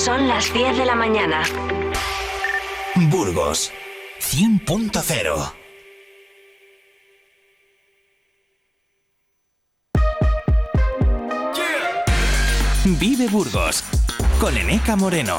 [0.00, 1.42] Son las 10 de la mañana.
[3.10, 3.70] Burgos
[4.18, 5.52] 100.0
[12.98, 13.84] Vive Burgos
[14.40, 15.38] con Eneca Moreno.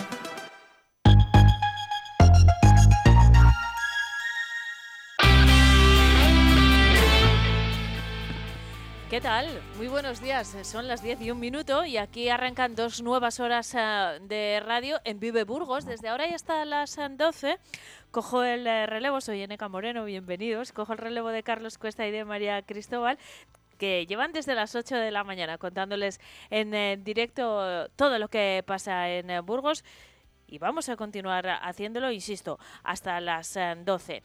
[9.21, 9.61] ¿Qué tal?
[9.77, 10.57] Muy buenos días.
[10.63, 14.99] Son las 10 y un minuto y aquí arrancan dos nuevas horas eh, de radio
[15.03, 15.85] en Vive Burgos.
[15.85, 17.59] Desde ahora y hasta las 12
[18.09, 19.21] cojo el eh, relevo.
[19.21, 20.71] Soy Eneca Moreno, bienvenidos.
[20.71, 23.19] Cojo el relevo de Carlos Cuesta y de María Cristóbal
[23.77, 28.63] que llevan desde las 8 de la mañana contándoles en eh, directo todo lo que
[28.65, 29.85] pasa en Burgos
[30.47, 34.23] y vamos a continuar haciéndolo, insisto, hasta las 12.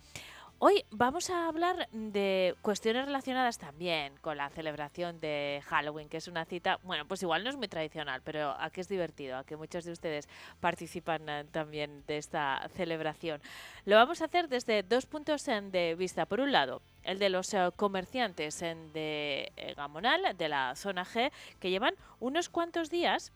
[0.59, 6.29] Hoy vamos a hablar de cuestiones relacionadas también con la celebración de Halloween, que es
[6.29, 9.45] una cita, bueno, pues igual no es muy tradicional, pero a que es divertido, a
[9.45, 13.43] que muchos de ustedes participan eh, también de esta celebración.
[13.85, 16.25] Lo vamos a hacer desde dos puntos de vista.
[16.25, 21.33] Por un lado, el de los eh, comerciantes de eh, Gamonal, de la zona G,
[21.61, 23.31] que llevan unos cuantos días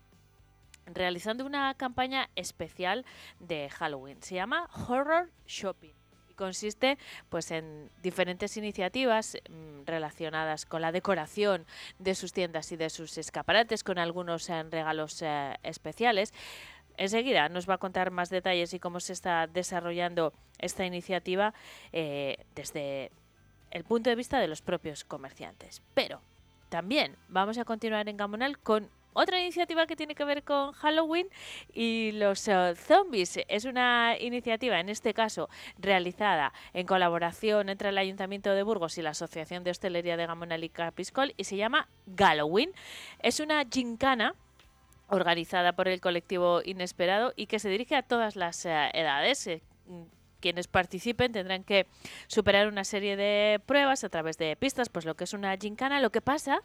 [0.86, 3.04] realizando una campaña especial
[3.40, 4.22] de Halloween.
[4.22, 5.92] Se llama Horror Shopping
[6.40, 6.96] consiste
[7.28, 11.66] pues en diferentes iniciativas mm, relacionadas con la decoración
[11.98, 16.32] de sus tiendas y de sus escaparates con algunos regalos eh, especiales.
[16.96, 21.52] Enseguida nos va a contar más detalles y cómo se está desarrollando esta iniciativa
[21.92, 23.10] eh, desde
[23.70, 25.82] el punto de vista de los propios comerciantes.
[25.92, 26.22] Pero
[26.70, 31.28] también vamos a continuar en Gamonal con otra iniciativa que tiene que ver con Halloween
[31.72, 33.38] y los eh, zombies.
[33.48, 35.48] Es una iniciativa, en este caso,
[35.78, 40.64] realizada en colaboración entre el Ayuntamiento de Burgos y la Asociación de Hostelería de Gamonal
[40.64, 42.72] y Capiscol y se llama Halloween.
[43.20, 44.34] Es una gincana
[45.08, 49.48] organizada por el colectivo Inesperado y que se dirige a todas las eh, edades.
[50.40, 51.86] Quienes participen tendrán que
[52.26, 56.00] superar una serie de pruebas a través de pistas, pues lo que es una gincana.
[56.00, 56.60] Lo que pasa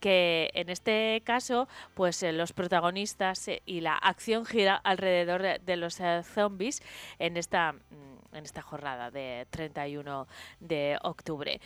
[0.00, 5.76] que en este caso, pues eh, los protagonistas eh, y la acción gira alrededor de,
[5.76, 6.82] los eh, zombies
[7.18, 10.26] en esta, mm, en esta jornada de 31
[10.60, 11.60] de octubre.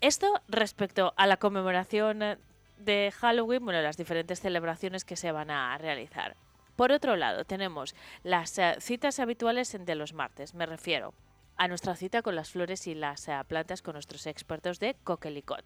[0.00, 2.38] Esto respecto a la conmemoración
[2.78, 6.36] de Halloween, bueno, las diferentes celebraciones que se van a realizar.
[6.80, 11.12] Por otro lado, tenemos las eh, citas habituales de los martes, me refiero
[11.58, 15.62] a nuestra cita con las flores y las eh, plantas con nuestros expertos de Coquelicot.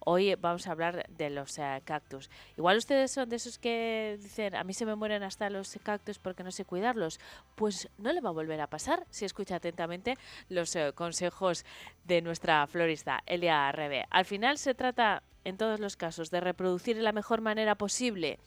[0.00, 2.28] Hoy vamos a hablar de los eh, cactus.
[2.58, 6.18] Igual ustedes son de esos que dicen, a mí se me mueren hasta los cactus
[6.18, 7.18] porque no sé cuidarlos.
[7.54, 10.18] Pues no le va a volver a pasar si escucha atentamente
[10.50, 11.64] los consejos
[12.04, 14.04] de nuestra florista, Elia Rebe.
[14.10, 18.38] Al final se trata en todos los casos, de reproducir de la mejor manera posible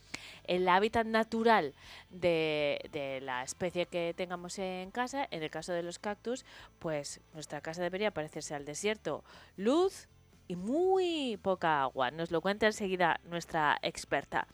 [0.46, 1.74] el hábitat natural
[2.10, 6.46] de, la especie que tengamos en casa, en el caso de los cactus,
[6.80, 9.24] pues nuestra casa debería parecerse al desierto.
[9.58, 10.08] Luz,
[10.48, 12.12] y muy poca agua.
[12.12, 14.48] Nos lo cuenta enseguida nuestra experta.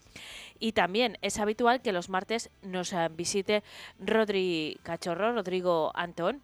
[0.59, 3.63] Y también es habitual que los martes nos visite
[3.97, 6.43] Rodri Cachorro, Rodrigo Antón,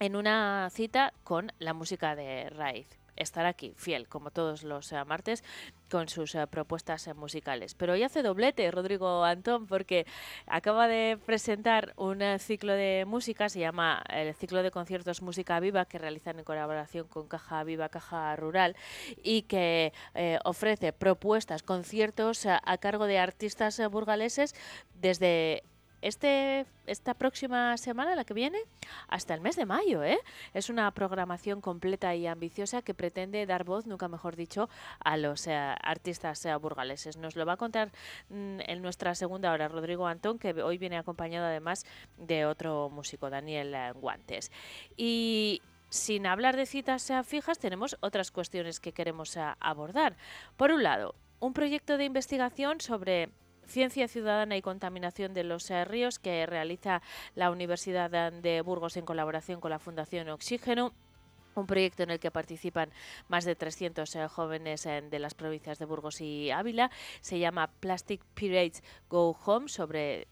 [0.00, 5.04] en una cita con la música de raíz estar aquí, fiel, como todos los eh,
[5.04, 5.44] martes,
[5.90, 7.74] con sus eh, propuestas eh, musicales.
[7.74, 10.06] Pero hoy hace doblete Rodrigo Antón porque
[10.46, 15.84] acaba de presentar un ciclo de música, se llama el ciclo de conciertos Música Viva,
[15.84, 18.76] que realizan en colaboración con Caja Viva, Caja Rural,
[19.22, 19.92] y que
[20.44, 24.54] ofrece propuestas, conciertos a cargo de artistas burgaleses
[24.94, 25.64] desde
[26.02, 28.58] este, esta próxima semana, la que viene,
[29.08, 30.02] hasta el mes de mayo.
[30.02, 30.18] ¿eh?
[30.52, 34.68] Es una programación completa y ambiciosa que pretende dar voz, nunca mejor dicho,
[34.98, 37.16] a los eh, artistas eh, burgaleses.
[37.16, 37.92] Nos lo va a contar
[38.28, 41.86] mm, en nuestra segunda hora Rodrigo Antón, que hoy viene acompañado además
[42.18, 44.50] de otro músico, Daniel eh, Guantes.
[44.96, 50.16] Y sin hablar de citas fijas, tenemos otras cuestiones que queremos abordar.
[50.56, 53.28] Por un lado, un proyecto de investigación sobre
[53.66, 57.02] Ciencia Ciudadana y Contaminación de los eh, Ríos que realiza
[57.34, 60.92] la Universidad de Burgos en colaboración con la Fundación Oxígeno
[61.54, 62.90] un proyecto en el que participan
[63.28, 66.90] más de 300 eh, jóvenes eh, de las provincias de Burgos y Ávila.
[67.20, 70.28] Se llama Plastic Pirates Go Home sobre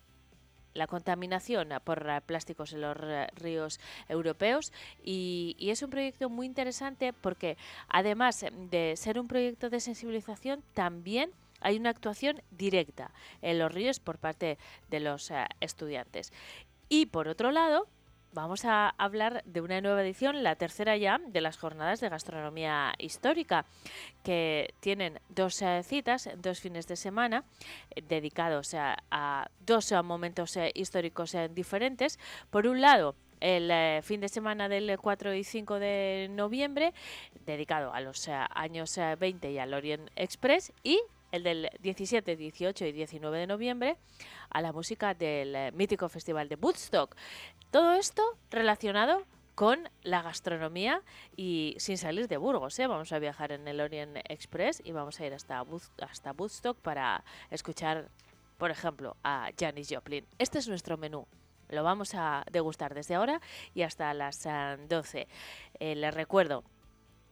[0.72, 2.96] la contaminación por plásticos en los
[3.34, 4.72] ríos europeos
[5.02, 7.56] y, es un proyecto muy interesante porque
[7.88, 13.12] además de ser un proyecto de sensibilización también hay una actuación directa
[13.42, 14.58] en los ríos por parte
[14.88, 16.32] de los estudiantes.
[16.88, 17.88] Y por otro lado,
[18.32, 22.94] vamos a hablar de una nueva edición, la tercera ya, de las jornadas de gastronomía
[22.98, 23.64] histórica,
[24.22, 27.44] que tienen dos eh, citas, dos fines de semana,
[27.90, 32.18] eh, dedicados a, dos eh, momentos históricos diferentes.
[32.50, 36.92] Por un lado, el fin de semana del 4 y 5 de noviembre,
[37.46, 41.00] dedicado a los años 20 y al Orient Express, y
[41.32, 43.96] el del 17, 18 y 19 de noviembre,
[44.50, 47.16] a la música del mítico Festival de Woodstock.
[47.70, 49.24] Todo esto relacionado
[49.60, 51.02] con la gastronomía
[51.36, 52.78] y sin salir de Burgos.
[52.78, 52.86] ¿eh?
[52.86, 55.62] Vamos a viajar en el Orient Express y vamos a ir hasta,
[56.00, 58.08] hasta Woodstock para escuchar,
[58.56, 60.26] por ejemplo, a Janis Joplin.
[60.38, 61.26] Este es nuestro menú.
[61.68, 63.42] Lo vamos a degustar desde ahora
[63.74, 64.48] y hasta las
[64.88, 65.20] 12.
[65.20, 65.28] Eh,
[65.78, 66.64] eh, les recuerdo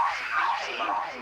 [1.03, 1.21] Ahí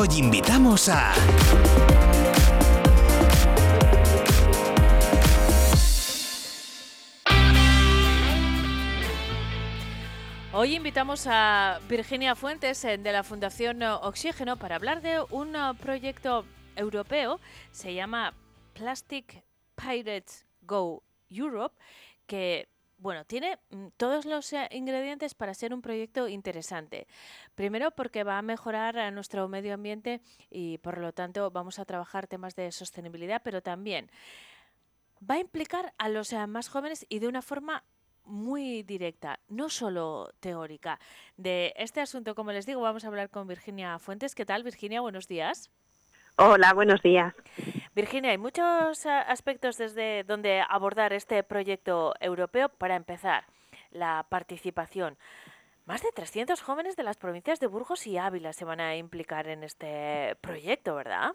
[0.00, 1.12] Hoy invitamos a...
[10.52, 15.74] Hoy invitamos a Virginia Fuentes eh, de la Fundación Oxígeno para hablar de un eh,
[15.80, 16.44] proyecto
[16.76, 17.40] europeo,
[17.72, 18.34] se llama
[18.74, 19.42] Plastic
[19.74, 21.74] Pirates Go Europe,
[22.28, 22.68] que
[22.98, 27.06] bueno, tiene mm, todos los eh, ingredientes para ser un proyecto interesante.
[27.58, 31.84] Primero porque va a mejorar a nuestro medio ambiente y por lo tanto vamos a
[31.84, 34.12] trabajar temas de sostenibilidad, pero también
[35.28, 37.82] va a implicar a los más jóvenes y de una forma
[38.24, 41.00] muy directa, no solo teórica.
[41.36, 44.36] De este asunto, como les digo, vamos a hablar con Virginia Fuentes.
[44.36, 45.00] ¿Qué tal, Virginia?
[45.00, 45.68] Buenos días.
[46.36, 47.34] Hola, buenos días.
[47.92, 52.68] Virginia, hay muchos aspectos desde donde abordar este proyecto europeo.
[52.68, 53.46] Para empezar,
[53.90, 55.18] la participación.
[55.88, 59.48] Más de 300 jóvenes de las provincias de Burgos y Ávila se van a implicar
[59.48, 61.30] en este proyecto, ¿verdad?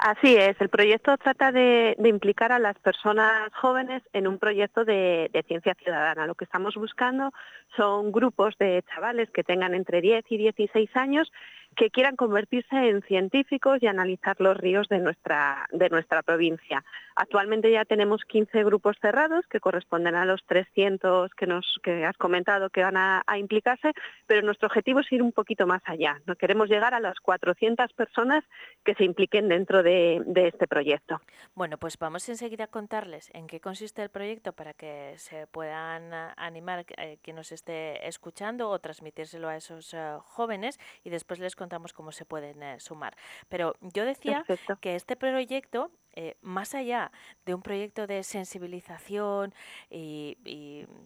[0.00, 5.30] Así es, el proyecto trata de, implicar a las personas jóvenes en un proyecto de,
[5.32, 6.26] de, ciencia ciudadana.
[6.26, 7.30] Lo que estamos buscando
[7.76, 11.30] son grupos de chavales que tengan entre 10 y 16 años
[11.76, 16.84] que quieran convertirse en científicos y analizar los ríos de nuestra, de nuestra provincia.
[17.14, 22.16] Actualmente ya tenemos 15 grupos cerrados que corresponden a los 300 que, nos, que has
[22.16, 23.92] comentado que van a, implicarse,
[24.26, 26.20] pero nuestro objetivo es ir un poquito más allá.
[26.26, 28.44] No queremos llegar a las 400 personas
[28.84, 31.20] que se impliquen dentro de, este proyecto.
[31.54, 36.12] Bueno, pues vamos enseguida a contarles en qué consiste el proyecto para que se puedan
[36.36, 41.56] animar eh, quien nos esté escuchando o transmitírselo a esos eh, jóvenes y después les
[41.62, 43.16] contamos cómo se pueden eh, sumar.
[43.48, 44.44] Pero yo decía
[44.80, 47.10] que este proyecto eh, más allá
[47.46, 49.54] de un proyecto de sensibilización
[49.88, 50.36] y,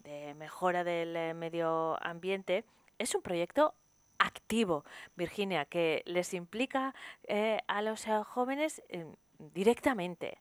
[0.03, 2.65] de mejora del eh, medio ambiente,
[2.99, 3.75] es un proyecto
[4.19, 4.85] activo,
[5.15, 6.95] Virginia, que les implica
[7.25, 8.83] eh, a los jóvenes
[9.39, 10.39] directamente.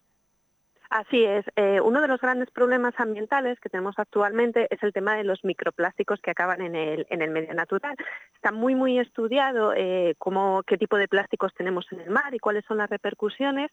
[0.90, 1.46] Así es.
[1.56, 5.44] Eh, uno de los grandes problemas ambientales que tenemos actualmente es el tema de los
[5.44, 7.96] microplásticos que acaban en el, en el medio natural.
[8.36, 12.40] Está muy, muy estudiado eh, cómo, qué tipo de plásticos tenemos en el mar y
[12.40, 13.72] cuáles son las repercusiones,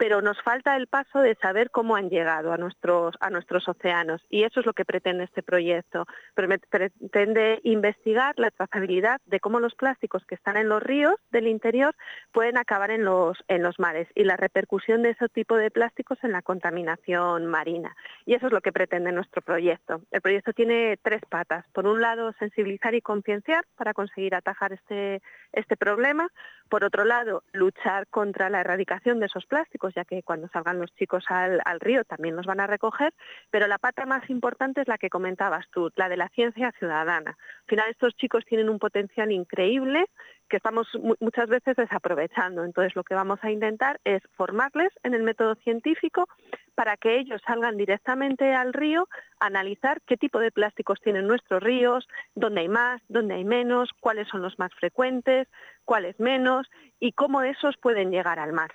[0.00, 4.22] pero nos falta el paso de saber cómo han llegado a nuestros, a nuestros océanos.
[4.30, 6.06] Y eso es lo que pretende este proyecto.
[6.34, 11.94] Pretende investigar la trazabilidad de cómo los plásticos que están en los ríos del interior
[12.32, 16.16] pueden acabar en los, en los mares y la repercusión de ese tipo de plásticos
[16.24, 17.94] en la contaminación marina.
[18.24, 20.00] Y eso es lo que pretende nuestro proyecto.
[20.12, 21.66] El proyecto tiene tres patas.
[21.74, 25.20] Por un lado, sensibilizar y concienciar para conseguir atajar este,
[25.52, 26.28] este problema.
[26.70, 30.94] Por otro lado, luchar contra la erradicación de esos plásticos, ya que cuando salgan los
[30.94, 33.12] chicos al, al río también los van a recoger.
[33.50, 37.30] Pero la pata más importante es la que comentabas tú, la de la ciencia ciudadana.
[37.30, 40.06] Al final, estos chicos tienen un potencial increíble
[40.48, 40.86] que estamos
[41.20, 42.64] muchas veces desaprovechando.
[42.64, 46.28] Entonces, lo que vamos a intentar es formarles en el método científico
[46.80, 49.06] para que ellos salgan directamente al río
[49.38, 53.90] a analizar qué tipo de plásticos tienen nuestros ríos, dónde hay más, dónde hay menos,
[54.00, 55.46] cuáles son los más frecuentes,
[55.84, 58.70] cuáles menos y cómo esos pueden llegar al mar.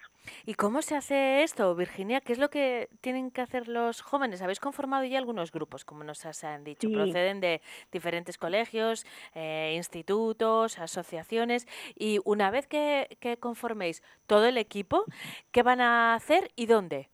[0.46, 2.22] ¿Y cómo se hace esto, Virginia?
[2.22, 4.44] ¿Qué es lo que tienen que hacer los jóvenes?
[4.44, 6.88] Habéis conformado ya algunos grupos, como nos han dicho.
[6.92, 11.66] Proceden de diferentes colegios, eh, institutos, asociaciones.
[11.96, 15.06] Y una vez que conforméis todo el equipo,
[15.52, 17.10] ¿qué van a hacer y dónde?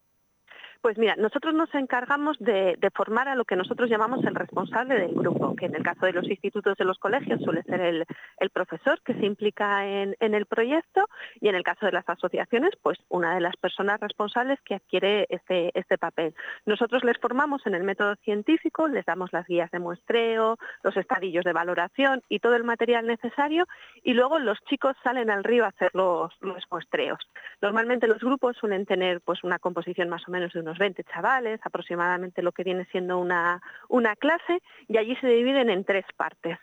[0.82, 5.14] Pues mira, nosotros nos encargamos de, formar a lo que nosotros llamamos el responsable del
[5.14, 9.00] grupo, que en el caso de los institutos de los colegios suele ser el, profesor
[9.04, 11.08] que se implica en, el proyecto
[11.40, 15.28] y en el caso de las asociaciones, pues una de las personas responsables que adquiere
[15.30, 16.34] este, este papel.
[16.66, 21.46] Nosotros les formamos en el método científico, les damos las guías de muestreo, los estadillos
[21.46, 23.68] de valoración y todo el material necesario
[24.04, 27.20] y luego los chicos salen al río a hacer los, los muestreos.
[27.62, 31.60] Normalmente los grupos suelen tener pues una composición más o menos de unos 20 chavales,
[31.64, 36.58] aproximadamente lo que viene siendo una, una clase, y allí se dividen en tres partes.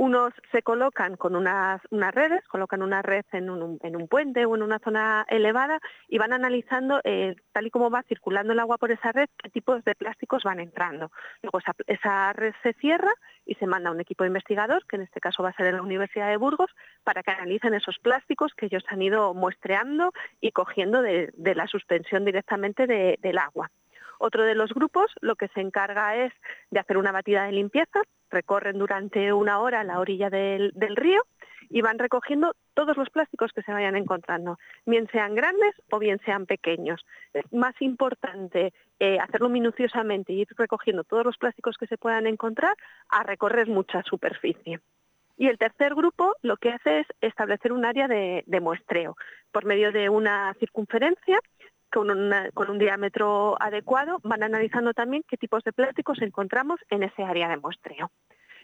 [0.00, 4.46] Unos se colocan con unas, unas redes, colocan una red en un, en un, puente
[4.46, 5.78] o en una zona elevada
[6.08, 9.50] y van analizando, eh, tal y como va circulando el agua por esa red, qué
[9.50, 11.12] tipos de plásticos van entrando.
[11.42, 13.12] Luego esa, esa, red se cierra
[13.44, 15.76] y se manda a un equipo investigador, que en este caso va a ser en
[15.76, 16.70] la Universidad de Burgos,
[17.04, 21.66] para que analicen esos plásticos que ellos han ido muestreando y cogiendo de, de la
[21.66, 23.70] suspensión directamente de, del agua.
[24.22, 26.32] Otro de los grupos lo que se encarga es
[26.70, 31.22] de hacer una batida de limpieza, recorren durante una hora la orilla del, río
[31.70, 36.20] y van recogiendo todos los plásticos que se vayan encontrando, bien sean grandes o bien
[36.26, 37.06] sean pequeños.
[37.32, 42.26] Es más importante eh, hacerlo minuciosamente y ir recogiendo todos los plásticos que se puedan
[42.26, 42.76] encontrar
[43.08, 44.80] a recorrer mucha superficie.
[45.38, 49.16] Y el tercer grupo lo que hace es establecer un área de muestreo
[49.50, 51.40] por medio de una circunferencia
[51.90, 57.48] con, un diámetro adecuado, van analizando también qué tipos de plásticos encontramos en ese área
[57.48, 58.10] de muestreo.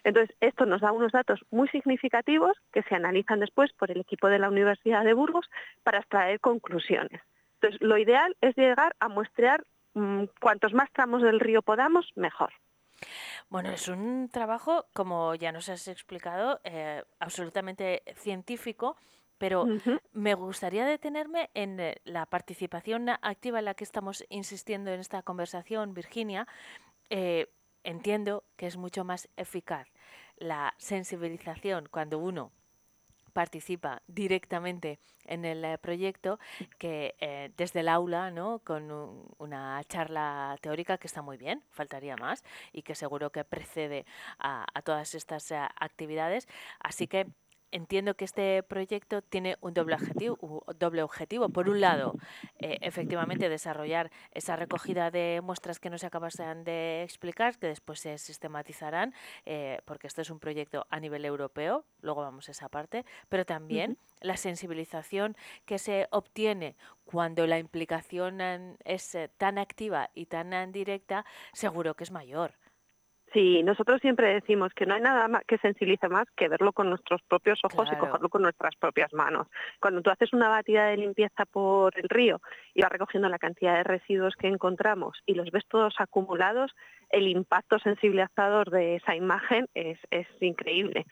[0.05, 4.29] Entonces, esto nos da unos datos muy significativos que se analizan después por el equipo
[4.29, 5.47] de la Universidad de Burgos
[5.83, 7.21] para extraer conclusiones.
[7.55, 9.65] Entonces, lo ideal es llegar a muestrear
[9.95, 12.53] mm, cuantos más tramos del río podamos, mejor.
[13.49, 18.97] Bueno, es un trabajo, como ya nos has explicado, eh, absolutamente científico
[19.39, 19.67] pero
[20.13, 25.23] me gustaría detenerme en eh, la participación activa en la que estamos insistiendo en esta
[25.23, 26.47] conversación, Virginia.
[27.11, 27.47] Eh,
[27.85, 29.87] entiendo que es mucho más eficaz
[30.37, 32.53] la sensibilización cuando uno
[33.33, 36.39] participa directamente en el eh, proyecto
[36.79, 37.15] que
[37.57, 38.61] desde el aula, ¿no?
[38.61, 38.91] con
[39.39, 44.07] una charla teórica que está muy bien, faltaría más, y que seguro que precede
[44.39, 46.49] a, a todas estas actividades.
[46.81, 47.27] Así que
[47.71, 50.65] entiendo que este proyecto tiene un doble objetivo.
[50.79, 51.49] Doble objetivo.
[51.49, 52.15] Por un lado,
[52.59, 58.01] eh, efectivamente, desarrollar esa recogida de muestras que no se acaban de explicar, que después
[58.01, 62.69] se sistematizarán, eh, porque esto es un proyecto a nivel europeo, luego vamos a esa
[62.69, 70.11] parte, pero también la sensibilización que se obtiene cuando la implicación es eh, tan activa
[70.15, 72.55] y tan directa, seguro que es mayor.
[73.37, 76.89] Sí, nosotros siempre decimos que no hay nada más que sensibilice más que verlo con
[76.89, 79.47] nuestros propios ojos y cogerlo con nuestras propias manos.
[79.79, 82.41] Cuando tú haces una batida de limpieza por el río
[82.73, 86.75] y vas recogiendo la cantidad de residuos que encontramos y los ves todos acumulados,
[87.11, 91.05] el impacto sensibilizador de esa imagen es, es increíble.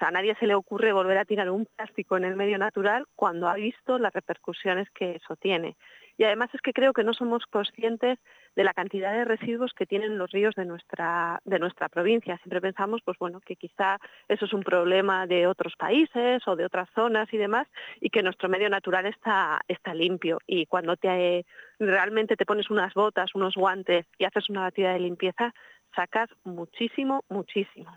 [0.00, 3.48] A nadie se le ocurre volver a tirar un plástico en el medio natural cuando
[3.48, 5.76] ha visto las repercusiones que eso tiene.
[6.16, 8.18] Y además es que creo que no somos conscientes
[8.54, 12.36] de la cantidad de residuos que tienen los ríos de nuestra, de nuestra provincia.
[12.38, 16.64] Siempre pensamos pues bueno, que quizá eso es un problema de otros países o de
[16.64, 17.66] otras zonas y demás,
[18.00, 20.38] y que nuestro medio natural está, está limpio.
[20.46, 21.44] Y cuando te,
[21.78, 25.52] realmente te pones unas botas, unos guantes y haces una batida de limpieza,
[25.94, 27.90] sacas muchísimo, muchísimo.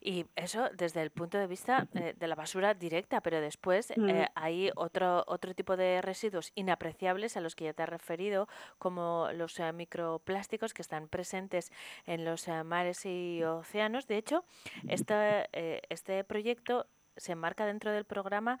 [0.00, 4.08] Y eso desde el punto de vista eh, de la basura directa, pero después Mm.
[4.10, 8.48] eh, hay otro, otro tipo de residuos inapreciables a los que ya te has referido,
[8.78, 11.70] como los eh, microplásticos que están presentes
[12.06, 14.06] en los eh, mares y océanos.
[14.06, 14.44] De hecho,
[14.88, 18.58] este, eh, este proyecto se enmarca dentro del programa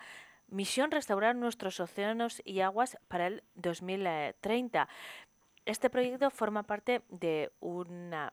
[0.48, 4.88] Misión Restaurar nuestros océanos y aguas para el 2030.
[5.66, 8.32] Este proyecto forma parte de una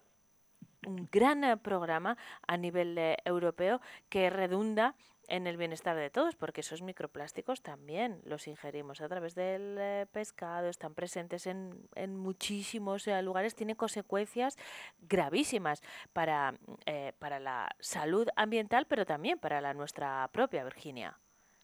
[0.86, 4.96] un gran eh, programa a nivel eh, europeo que redunda
[5.28, 10.06] en el bienestar de todos, porque esos microplásticos también los ingerimos a través del eh,
[10.12, 14.56] pescado, están presentes en, en muchísimos lugares, tiene consecuencias
[15.00, 15.82] gravísimas
[16.14, 16.54] para,
[17.18, 21.18] para la salud ambiental, pero también para la nuestra propia, Virginia.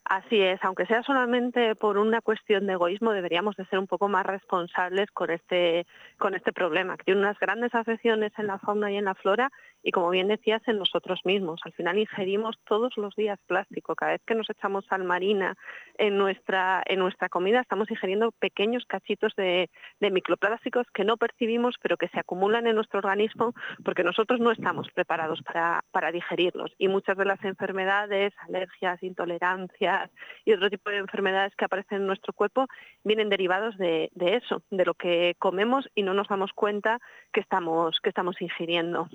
[0.06, 4.10] Así es, aunque sea solamente por una cuestión de egoísmo, deberíamos de ser un poco
[4.10, 5.86] más responsables con este,
[6.18, 9.52] con este problema, que tiene unas grandes afecciones en la fauna y en la flora
[9.84, 11.60] y como bien decías, en nosotros mismos.
[11.66, 13.96] Al final ingerimos todos los días plástico.
[13.96, 15.56] Cada vez que nos echamos sal marina
[15.98, 19.70] en nuestra, en nuestra comida, estamos ingiriendo pequeños cachitos de,
[20.00, 24.52] de microplásticos que no percibimos, pero que se acumulan en nuestro organismo porque nosotros no
[24.52, 26.72] estamos preparados para, para digerirlos.
[26.78, 30.10] Y muchas de las enfermedades, alergias, intolerancias
[30.46, 32.68] y otro tipo de enfermedades que aparecen en nuestro cuerpo
[33.04, 37.00] vienen derivados de, de eso, de lo que comemos y no nos damos cuenta
[37.34, 39.08] que estamos, que estamos ingiriendo.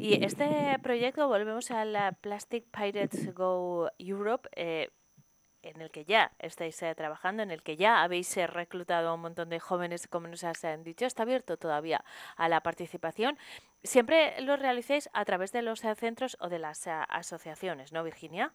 [0.00, 4.90] Y este proyecto, volvemos al eh, Plastic Pirates Go Europe, eh,
[5.62, 9.14] en el que ya estáis eh, trabajando, en el que ya habéis eh, reclutado a
[9.14, 12.04] un montón de jóvenes, como nos has eh, dicho, está abierto todavía
[12.36, 13.38] a la participación.
[13.82, 18.52] Siempre lo realicéis a través de los eh, centros o de las asociaciones, ¿no, Virginia?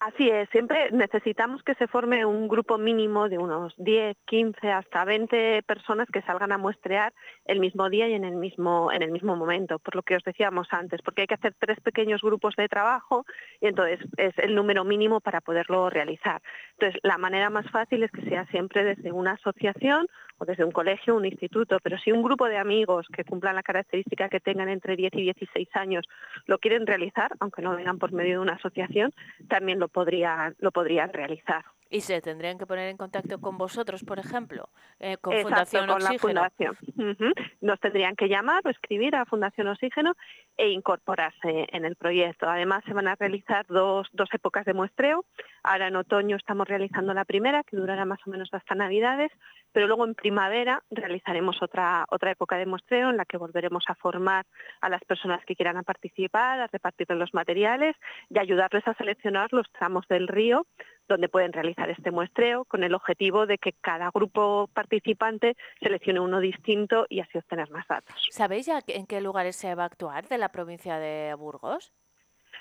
[0.00, 5.04] Así es, siempre necesitamos que se forme un grupo mínimo de unos 10, 15, hasta
[5.04, 7.12] 20 personas que salgan a muestrear
[7.44, 10.22] el mismo día y en el mismo, en el mismo momento, por lo que os
[10.22, 13.26] decíamos antes, porque hay que hacer tres pequeños grupos de trabajo
[13.60, 16.42] y entonces es el número mínimo para poderlo realizar.
[16.78, 20.06] Entonces, la manera más fácil es que sea siempre desde una asociación
[20.38, 23.62] o desde un colegio, un instituto, pero si un grupo de amigos que cumplan la
[23.62, 26.04] característica que tengan entre 10 y 16 años
[26.46, 29.12] lo quieren realizar, aunque no vengan por medio de una asociación,
[29.48, 31.64] también lo podrían, lo podrían realizar.
[31.90, 34.68] Y se tendrían que poner en contacto con vosotros, por ejemplo,
[35.00, 36.50] eh, con Exacto, Fundación con la Oxígeno.
[36.50, 36.76] Fundación.
[36.96, 37.32] Ujú.
[37.62, 40.14] Nos tendrían que llamar o escribir a Fundación Oxígeno
[40.58, 42.46] e incorporarse en el proyecto.
[42.48, 45.24] Además, se van a realizar dos, dos épocas de muestreo.
[45.62, 49.32] Ahora en otoño estamos realizando la primera, que durará más o menos hasta Navidades,
[49.72, 53.94] pero luego en primavera realizaremos otra, otra época de muestreo en la que volveremos a
[53.94, 54.44] formar
[54.80, 57.96] a las personas que quieran a participar, a repartir los materiales
[58.28, 60.66] y ayudarles a seleccionar los tramos del río
[61.08, 66.40] donde pueden realizar este muestreo con el objetivo de que cada grupo participante seleccione uno
[66.40, 68.14] distinto y así obtener más datos.
[68.30, 71.92] ¿Sabéis ya en qué lugares se va a actuar de la provincia de Burgos?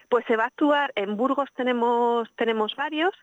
[0.09, 3.13] Pues se va a actuar, en Burgos tenemos, tenemos varios,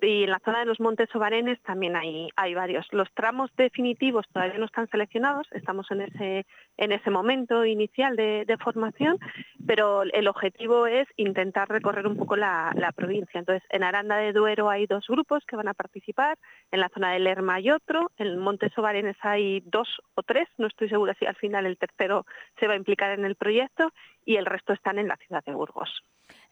[0.00, 2.86] y en la zona de los Montes Obarenes también hay, hay varios.
[2.92, 8.46] Los tramos definitivos todavía no están seleccionados, estamos en ese, en ese momento inicial de,
[8.62, 9.18] formación,
[9.66, 13.40] pero el objetivo es intentar recorrer un poco la, la provincia.
[13.40, 16.38] Entonces, en Aranda de Duero hay dos grupos que van a participar,
[16.70, 20.68] en la zona de Lerma hay otro, en Montes Obarenes hay dos o tres, no
[20.68, 22.24] estoy segura si al final el tercero
[22.60, 23.90] se va a implicar en el proyecto,
[24.24, 26.02] y el resto están en la ciudad de Burgos.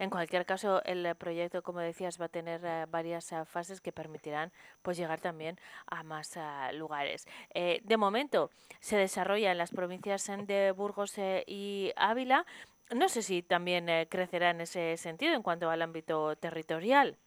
[0.00, 3.82] En cualquier caso, el eh, proyecto, como decías, va a tener eh, varias eh, fases
[3.82, 6.38] que permitirán pues llegar también a más
[6.72, 7.26] lugares.
[7.54, 12.46] De momento se desarrolla en las provincias de Burgos y Ávila.
[12.94, 17.18] no sé si también crecerá en ese sentido en cuanto al ámbito territorial.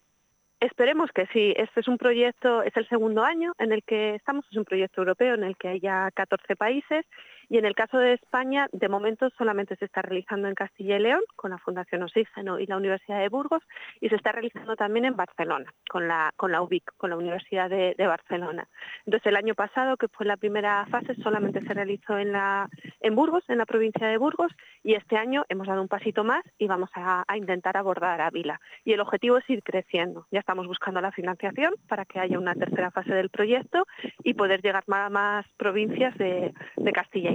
[0.58, 1.52] Esperemos que sí.
[1.56, 5.02] Este es un proyecto, es el segundo año en el que estamos, es un proyecto
[5.02, 7.04] europeo en el que hay ya 14 países
[7.48, 11.00] y en el caso de España, de momento solamente se está realizando en Castilla y
[11.00, 13.62] León con la Fundación Oxígeno y la Universidad de Burgos
[14.00, 17.70] y se está realizando también en Barcelona con la, con la UBIC, con la Universidad
[17.70, 18.68] de, Barcelona.
[19.06, 22.68] Entonces el año pasado, que fue la primera fase, solamente se realizó en, la,
[23.00, 24.52] en Burgos, en la provincia de Burgos
[24.82, 28.60] y este año hemos dado un pasito más y vamos a, intentar abordar Ávila.
[28.84, 30.26] Y el objetivo es ir creciendo.
[30.30, 33.86] Ya estamos buscando la financiación para que haya una tercera fase del proyecto
[34.22, 37.33] y poder llegar a más provincias de, de Castilla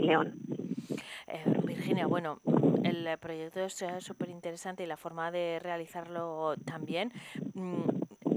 [1.28, 2.40] Eh, Virginia, bueno,
[2.84, 7.12] el proyecto es eh, súper interesante y la forma de realizarlo también.
[7.54, 7.84] Mm,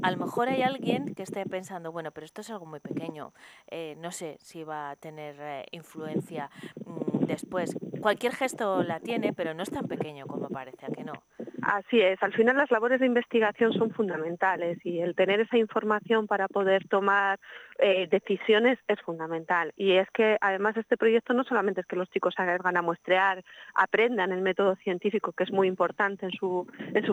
[0.03, 3.33] a lo mejor hay alguien que esté pensando, bueno, pero esto es algo muy pequeño,
[3.71, 6.51] eh, no sé si va a tener influencia
[6.85, 7.77] mm, después.
[8.01, 11.15] Cualquier gesto la tiene, pero no es tan pequeño como parece, ¿a que no?
[11.63, 16.27] Así es, al final las labores de investigación son fundamentales y el tener esa información
[16.27, 17.39] para poder tomar
[17.79, 19.73] eh, decisiones es fundamental.
[19.77, 23.45] Y es que además este proyecto no solamente es que los chicos salgan a muestrear,
[23.77, 26.67] aprendan el método científico, que es muy importante en su,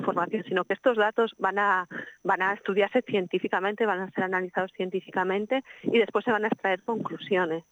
[0.04, 1.88] formación, sino que estos datos van a
[2.56, 7.64] estudiarse científicamente, van a ser analizados científicamente y después se van a extraer conclusiones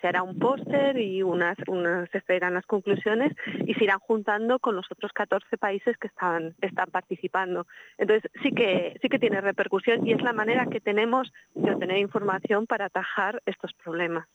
[0.00, 3.32] se hará un póster y unas, unas se las conclusiones
[3.66, 7.66] y se irán juntando con los otros 14 países que están, están participando.
[7.98, 11.98] Entonces sí que, sí que tiene repercusión y es la manera que tenemos de obtener
[11.98, 14.26] información para atajar estos problemas.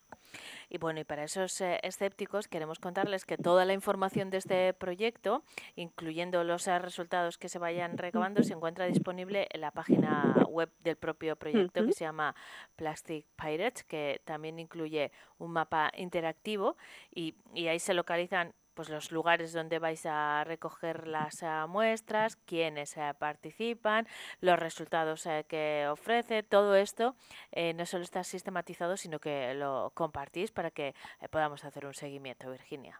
[0.70, 4.72] Y bueno, y para esos eh, escépticos queremos contarles que toda la información de este
[4.72, 5.42] proyecto,
[5.74, 10.70] incluyendo los eh, resultados que se vayan recabando, se encuentra disponible en la página web
[10.78, 12.36] del propio proyecto que se llama
[12.76, 16.76] Plastic Pirates, que también incluye un mapa interactivo
[17.12, 22.36] y, y ahí se localizan pues los lugares donde vais a recoger las uh, muestras,
[22.46, 24.06] quiénes uh, participan,
[24.40, 27.14] los resultados uh, que ofrece, todo esto
[27.52, 31.92] eh, no solo está sistematizado, sino que lo compartís para que eh, podamos hacer un
[31.92, 32.98] seguimiento, Virginia.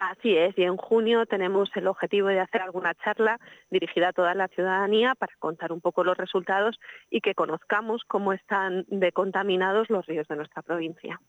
[0.00, 3.38] Así es, y en junio tenemos el objetivo de hacer alguna charla
[3.70, 6.74] dirigida a toda la ciudadanía para contar un poco los resultados
[7.08, 11.20] y que conozcamos cómo están decontaminados los ríos de nuestra provincia.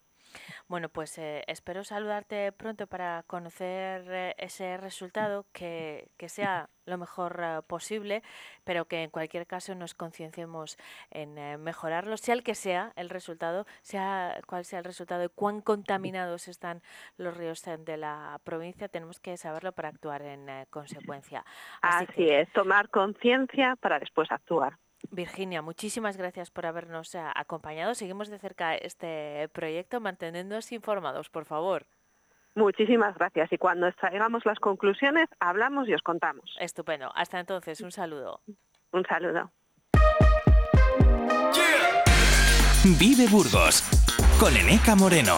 [0.68, 6.98] Bueno, pues eh, espero saludarte pronto para conocer eh, ese resultado, que, que, sea lo
[6.98, 8.24] mejor eh, posible,
[8.64, 10.78] pero que en cualquier caso nos concienciemos
[11.10, 15.62] en mejorarlo, sea el que sea el resultado, sea cual sea el resultado y cuán
[15.62, 16.82] contaminados están
[17.18, 21.46] los ríos de la provincia, tenemos que saberlo para actuar en consecuencia.
[21.82, 24.78] Así es, tomar conciencia para después actuar.
[25.10, 27.96] Virginia, muchísimas gracias por habernos eh, acompañado.
[27.96, 31.88] Seguimos de cerca este proyecto, manteniéndonos informados, por favor.
[32.54, 36.56] Muchísimas gracias y cuando extraigamos las conclusiones hablamos y os contamos.
[36.60, 37.12] Estupendo.
[37.16, 38.42] Hasta entonces, un saludo.
[38.92, 39.52] Un saludo.
[43.00, 43.84] Vive Burgos
[44.40, 45.38] con Eneca Moreno.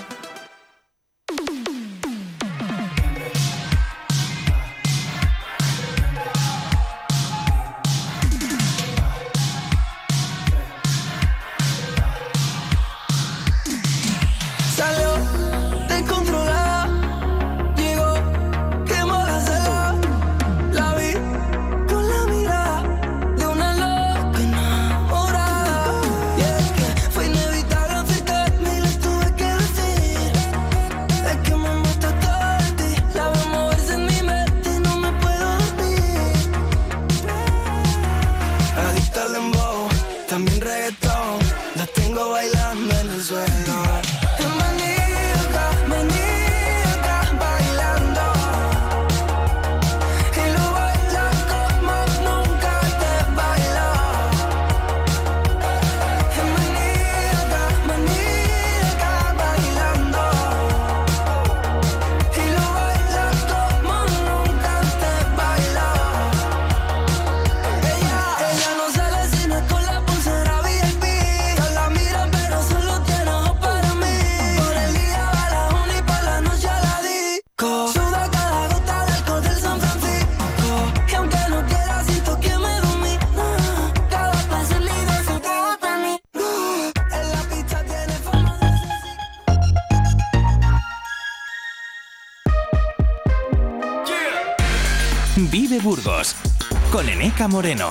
[97.47, 97.89] Moreno.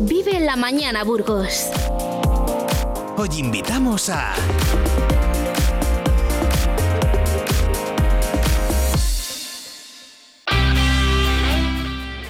[0.00, 1.68] Vive la mañana, Burgos.
[3.16, 4.34] Hoy invitamos a...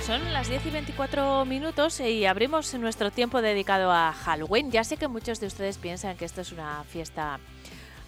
[0.04, 4.70] Son las 10 y 24 minutos y abrimos nuestro tiempo dedicado a Halloween.
[4.70, 7.38] Ya sé que muchos de ustedes piensan que esto es una fiesta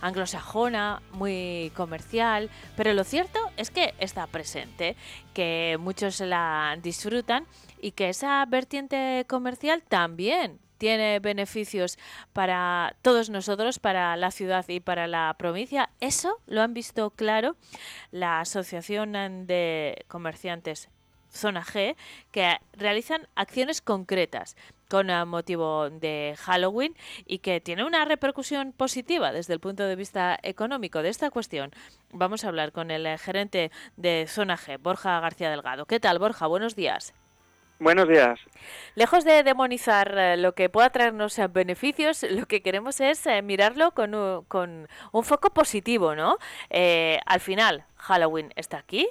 [0.04, 4.96] anglosajona, muy comercial, pero lo cierto es que está presente,
[5.32, 7.46] que muchos la disfrutan
[7.80, 11.98] y que esa vertiente comercial también tiene beneficios
[12.34, 15.88] para todos nosotros, para la ciudad y para la provincia.
[16.00, 17.56] Eso lo han visto claro
[18.10, 20.90] la Asociación de Comerciantes
[21.30, 21.96] Zona G,
[22.30, 24.56] que realizan acciones concretas
[24.94, 26.94] con eh, motivo de Halloween
[27.26, 31.72] y que tiene una repercusión positiva desde el punto de vista económico de esta cuestión.
[32.12, 35.86] Vamos a hablar con el eh, gerente de Zona G, Borja García Delgado.
[35.86, 36.46] ¿Qué tal, Borja?
[36.46, 37.12] Buenos días.
[37.80, 38.38] Buenos días.
[38.94, 44.14] Lejos de demonizar eh, lo que pueda traernos beneficios, lo que queremos es mirarlo con
[44.14, 46.38] un, con un, foco positivo, ¿no?
[46.70, 49.08] al final, Halloween está aquí,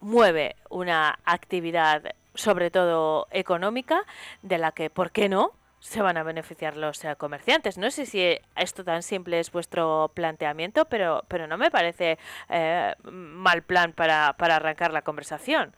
[0.00, 2.02] mueve una actividad
[2.34, 4.02] sobre todo económica,
[4.42, 7.76] de la que, ¿por qué no?, se van a beneficiar los eh, comerciantes.
[7.76, 12.18] No sé si esto tan simple es vuestro planteamiento, pero, pero no me parece
[12.48, 15.74] eh, mal plan para, para arrancar la conversación.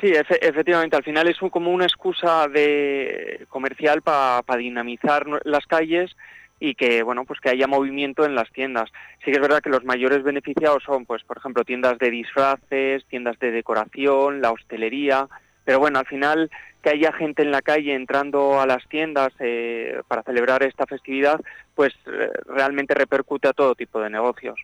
[0.00, 6.16] Sí, efectivamente, al final es como una excusa de comercial para dinamizar las calles
[6.58, 8.90] y que bueno pues que haya movimiento en las tiendas.
[9.24, 13.04] Sí que es verdad que los mayores beneficiados son pues por ejemplo tiendas de disfraces,
[13.06, 15.28] tiendas de decoración, la hostelería,
[15.64, 16.50] pero bueno al final
[16.82, 21.40] que haya gente en la calle entrando a las tiendas eh, para celebrar esta festividad
[21.74, 24.58] pues eh, realmente repercute a todo tipo de negocios.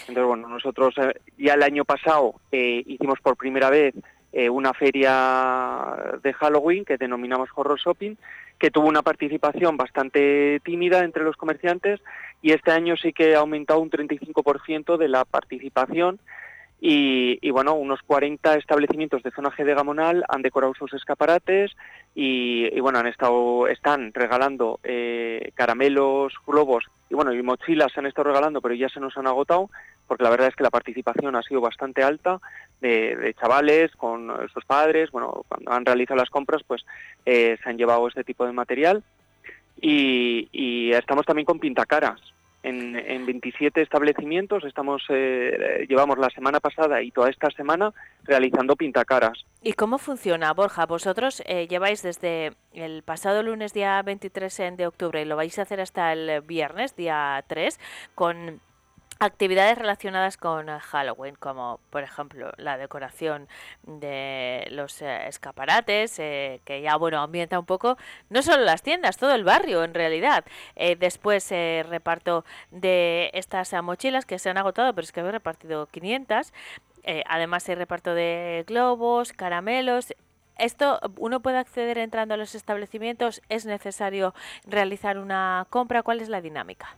[0.00, 3.94] Entonces bueno nosotros eh, ya el año pasado hicimos por primera vez
[4.32, 8.14] una feria de Halloween que denominamos Horror Shopping
[8.60, 11.98] que tuvo una participación bastante tímida entre los comerciantes
[12.42, 16.20] y este año sí que ha aumentado un 35% de la participación
[16.82, 21.72] y, bueno, unos 40 establecimientos de zona G de Gamonal han decorado sus escaparates
[22.14, 28.06] y, bueno, han estado, están regalando eh, caramelos, globos y bueno, y mochilas se han
[28.06, 29.68] estado regalando, pero ya se nos han agotado
[30.06, 32.40] porque la verdad es que la participación ha sido bastante alta
[32.80, 36.84] de, chavales con sus padres, bueno, cuando han realizado las compras, pues
[37.26, 39.04] eh, se han llevado este tipo de material
[39.80, 42.20] y, estamos también con pintacaras.
[42.62, 47.92] En, en 27 establecimientos estamos eh, llevamos la semana pasada y toda esta semana
[48.24, 49.44] realizando pintacaras.
[49.62, 50.84] ¿Y cómo funciona, Borja?
[50.86, 55.62] Vosotros eh, lleváis desde el pasado lunes día 23 de octubre y lo vais a
[55.62, 57.80] hacer hasta el viernes día 3
[58.14, 58.60] con
[59.20, 63.48] actividades relacionadas con Halloween, como por ejemplo la decoración
[63.82, 67.98] de los eh, escaparates, eh, que ya bueno ambienta un poco
[68.30, 70.44] no solo las tiendas, todo el barrio en realidad.
[70.74, 75.86] Eh, después reparto de estas mochilas que se han agotado, pero es que he repartido
[75.86, 76.52] 500.
[77.26, 80.14] además hay reparto de globos, caramelos,
[80.58, 84.34] esto uno puede acceder entrando a los establecimientos, es necesario
[84.66, 86.96] realizar una compra, ¿cuál es la dinámica?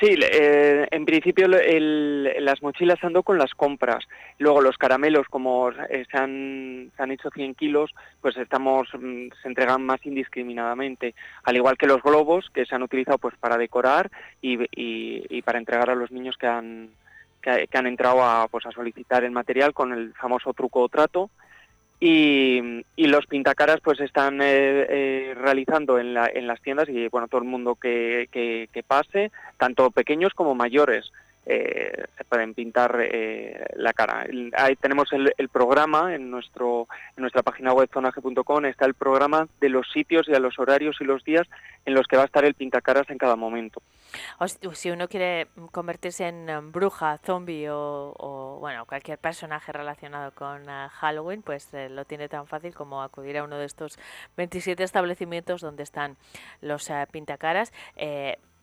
[0.00, 4.04] Sí, eh, en principio las mochilas ando con las compras.
[4.38, 9.48] Luego los caramelos, como se, han, se han hecho 100 kilos, pues estamos mm, se
[9.48, 11.14] entregan más indiscriminadamente.
[11.44, 14.10] Al igual que los globos, que se han utilizado pues para decorar
[14.42, 16.90] y, para entregar a los niños que han,
[17.40, 21.30] que, han entrado a, pues, a solicitar el material con el famoso truco o trato.
[22.00, 27.48] Y, los pintacaras pues están eh, eh, realizando en, las tiendas y bueno todo el
[27.48, 31.12] mundo que, que, pase tanto pequeños como mayores
[31.46, 32.98] eh, se pueden pintar
[33.74, 34.26] la cara.
[34.56, 39.68] ahí tenemos el, programa en nuestro en nuestra página web zonage.com está el programa de
[39.68, 41.46] los sitios y a los horarios y los días
[41.84, 43.82] en los que va a estar el pintacaras en cada momento.
[44.72, 51.42] si uno quiere convertirse en bruja, zombie o, bueno cualquier personaje relacionado con eh, Halloween,
[51.42, 53.98] pues eh, lo tiene tan fácil como acudir a uno de estos
[54.36, 56.16] 27 establecimientos donde están
[56.60, 57.72] los eh, pintacaras.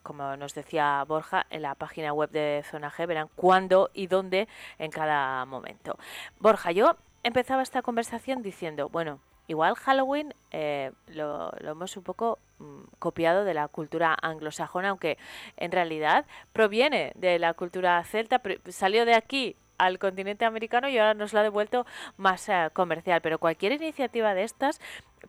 [0.03, 4.47] Como nos decía Borja, en la página web de Zona G verán cuándo y dónde
[4.79, 5.97] en cada momento.
[6.39, 9.19] Borja, yo empezaba esta conversación diciendo, bueno,
[9.51, 15.17] Igual Halloween eh, lo, hemos un poco mm, copiado de la cultura anglosajona, aunque
[15.57, 21.15] en realidad proviene de la cultura celta, salió de aquí al continente americano y ahora
[21.15, 21.85] nos lo ha devuelto
[22.17, 23.21] más eh, comercial.
[23.21, 24.79] Pero cualquier iniciativa de estas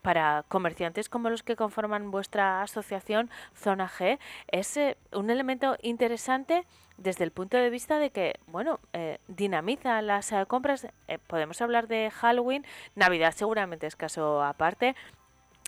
[0.02, 6.66] para comerciantes como los que conforman vuestra asociación Zona G es eh, un elemento interesante
[6.98, 10.86] desde el punto de vista de que, bueno, eh, dinamiza las compras.
[11.26, 14.94] podemos hablar de Halloween, Navidad seguramente es caso aparte,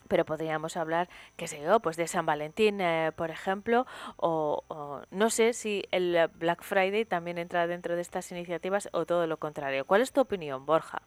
[0.09, 3.87] pero podríamos hablar, qué sé yo, pues de San Valentín, eh, por ejemplo,
[4.17, 4.63] o,
[5.11, 9.37] no sé si el Black Friday también entra dentro de estas iniciativas o todo lo
[9.39, 9.85] contrario.
[9.85, 11.03] ¿Cuál es tu opinión, Borja?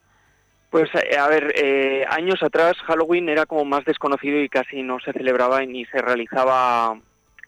[0.69, 4.99] Pues eh, a ver, eh, años atrás Halloween era como más desconocido y casi no
[4.99, 6.99] se celebraba ni se realizaba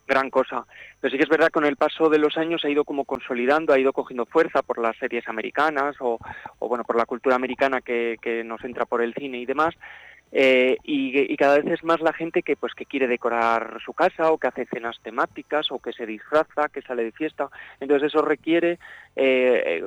[0.06, 0.66] gran cosa.
[1.00, 3.04] Pero sí que es verdad que con el paso de los años ha ido como
[3.04, 6.18] consolidando, ha ido cogiendo fuerza por las series americanas o,
[6.58, 9.74] o bueno, por la cultura americana que, que nos entra por el cine y demás.
[10.32, 14.30] Eh, y, cada vez es más la gente que pues que quiere decorar su casa
[14.30, 17.48] o que hace cenas temáticas o que se disfraza, que sale de fiesta.
[17.80, 18.78] Entonces eso requiere
[19.16, 19.82] eh,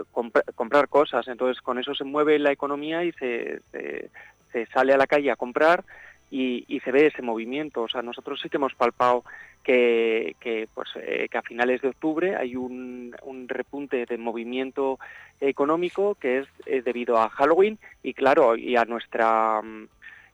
[0.55, 1.27] comprar cosas.
[1.27, 5.35] Entonces con eso se mueve la economía y se, se, sale a la calle a
[5.35, 5.83] comprar
[6.29, 7.83] y, se ve ese movimiento.
[7.83, 9.23] O sea, nosotros sí que hemos palpado
[9.63, 10.35] que,
[10.73, 14.99] pues, eh, que a finales de octubre hay un, un repunte de movimiento
[15.39, 19.61] económico que es debido a Halloween y claro, y a nuestra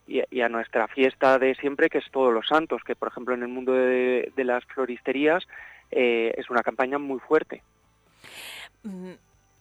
[0.09, 3.43] y, a nuestra fiesta de siempre, que es Todos los Santos, que por ejemplo en
[3.43, 5.47] el mundo de, las floristerías
[5.91, 7.61] eh, es una campaña muy fuerte.
[8.83, 9.11] Mm,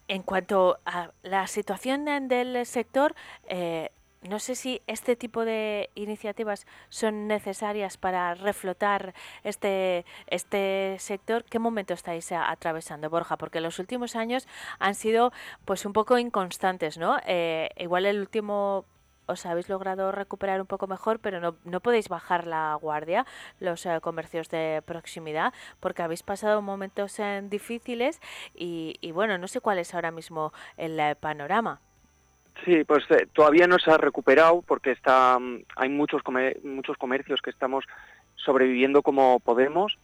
[0.08, 3.14] en cuanto a la situación del sector,
[3.48, 3.90] eh,
[4.22, 11.44] no sé si este tipo de iniciativas son necesarias para reflotar este, este sector.
[11.44, 13.36] ¿Qué momento estáis atravesando, Borja?
[13.36, 14.48] Porque los últimos años
[14.80, 15.32] han sido
[15.64, 17.18] pues un poco inconstantes, ¿no?
[17.26, 18.86] Eh, igual el último
[19.28, 23.26] os habéis logrado recuperar un poco mejor, pero no, no podéis bajar la guardia,
[23.60, 28.20] los eh, comercios de proximidad, porque habéis pasado momentos eh, difíciles
[28.54, 31.80] y, bueno, no sé cuál es ahora mismo el eh, panorama.
[32.64, 36.22] Sí, pues todavía no se ha recuperado porque está, mm, hay muchos,
[36.64, 37.84] muchos comercios que estamos
[38.34, 39.98] sobreviviendo como podemos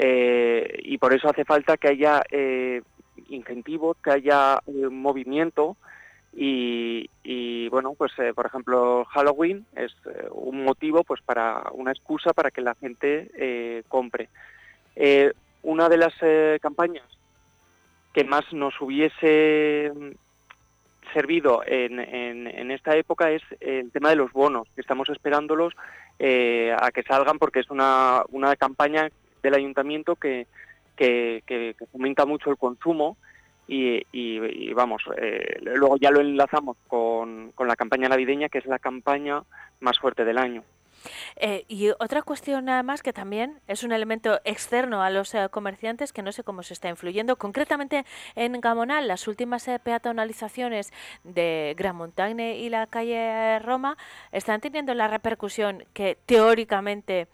[0.00, 2.22] y por eso hace falta que haya
[3.28, 5.76] incentivos, que haya movimiento
[6.32, 12.32] y, bueno, pues eh, por ejemplo Halloween es eh, un motivo, pues para una excusa
[12.32, 14.28] para que la gente eh, compre.
[15.62, 16.14] una de las
[16.60, 17.06] campañas
[18.12, 19.92] que más nos hubiese
[21.12, 27.02] servido en, esta época es el tema de los bonos, que estamos esperándolos a que
[27.06, 29.08] salgan porque es una, una campaña
[29.42, 30.46] del ayuntamiento que,
[30.96, 33.16] que, que fomenta mucho el consumo
[33.68, 39.42] y, vamos, eh, luego ya lo enlazamos con, la campaña navideña, que es la campaña
[39.80, 40.64] más fuerte del año.
[41.36, 45.46] Eh, y otra cuestión nada más que también es un elemento externo a los eh,
[45.48, 47.36] comerciantes que no sé cómo se está influyendo.
[47.36, 48.04] Concretamente
[48.34, 53.96] en Gamonal, las últimas peatonalizaciones de Gran Montagne y la calle Roma
[54.32, 57.28] están teniendo la repercusión que teóricamente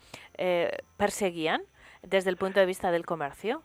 [0.98, 1.62] perseguían
[2.02, 3.62] desde el punto de vista del comercio.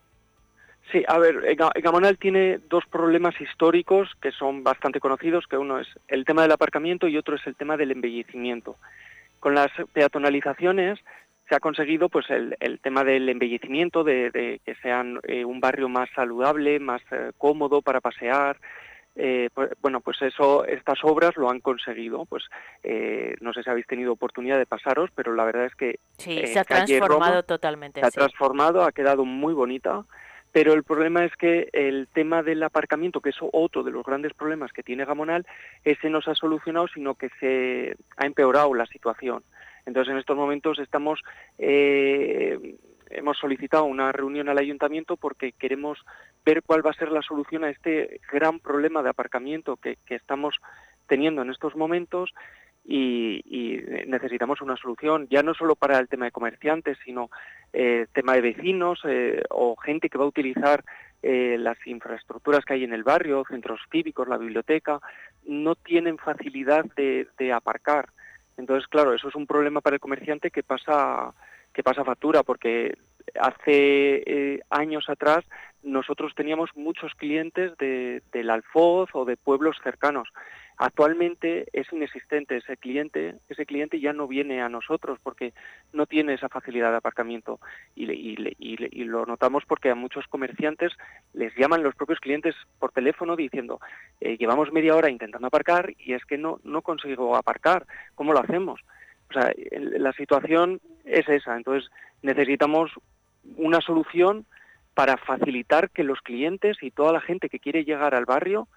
[0.91, 5.88] Sí, a ver, Gamonal tiene dos problemas históricos que son bastante conocidos, que uno es
[6.08, 8.78] el tema del aparcamiento y otro es el tema del embellecimiento.
[9.39, 10.99] Con las peatonalizaciones
[11.47, 16.10] se ha conseguido pues el, tema del embellecimiento, de, que sean eh, un barrio más
[16.15, 18.58] saludable, más eh, cómodo para pasear.
[19.15, 22.25] Eh, pues, bueno, pues eso, estas obras lo han conseguido.
[22.25, 22.45] Pues
[23.41, 26.58] no sé si habéis tenido oportunidad de pasaros, pero la verdad es que sí, se
[26.58, 27.99] ha transformado totalmente.
[28.02, 30.06] Se ha transformado, ha quedado muy bonita
[30.51, 34.33] pero el problema es que el tema del aparcamiento, que es otro de los grandes
[34.33, 35.45] problemas que tiene Gamonal,
[35.83, 39.43] ese no se ha solucionado, sino que se ha empeorado la situación.
[39.85, 41.21] Entonces, en estos momentos estamos,
[41.57, 42.75] eh,
[43.09, 45.99] hemos solicitado una reunión al ayuntamiento porque queremos
[46.45, 50.15] ver cuál va a ser la solución a este gran problema de aparcamiento que, que
[50.15, 50.55] estamos
[51.07, 52.33] teniendo en estos momentos
[52.91, 57.30] y, necesitamos una solución, ya no solo para el tema de comerciantes, sino
[57.71, 60.84] eh, tema de vecinos eh, o gente que va a utilizar
[61.21, 64.99] eh, las infraestructuras que hay en el barrio, centros cívicos, la biblioteca,
[65.45, 68.10] no tienen facilidad de, aparcar.
[68.58, 71.34] Entonces, claro, eso es un problema para el comerciante que pasa
[71.71, 72.97] que pasa factura, porque
[73.39, 75.45] hace años atrás
[75.83, 80.29] nosotros teníamos muchos clientes de, del Alfoz o de pueblos cercanos.
[80.81, 85.53] Actualmente es inexistente ese cliente, ese cliente ya no viene a nosotros porque
[85.91, 87.59] no tiene esa facilidad de aparcamiento.
[87.95, 88.37] Y,
[89.03, 90.93] lo notamos porque a muchos comerciantes
[91.33, 93.79] les llaman los propios clientes por teléfono diciendo
[94.21, 98.39] eh, llevamos media hora intentando aparcar y es que no, no consigo aparcar, ¿cómo lo
[98.39, 98.79] hacemos?
[99.29, 102.91] O sea, la situación es esa, entonces necesitamos
[103.58, 104.45] una solución
[105.00, 108.67] para facilitar que los clientes y toda la gente que quiere llegar al barrio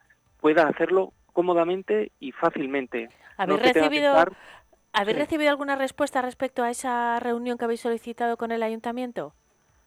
[0.41, 3.09] pueda hacerlo cómodamente y fácilmente.
[3.37, 4.33] ¿Habéis No recibido, estar-
[4.93, 5.23] ¿habéis sí.
[5.25, 9.35] recibido alguna respuesta respecto a esa reunión que habéis solicitado con el ayuntamiento?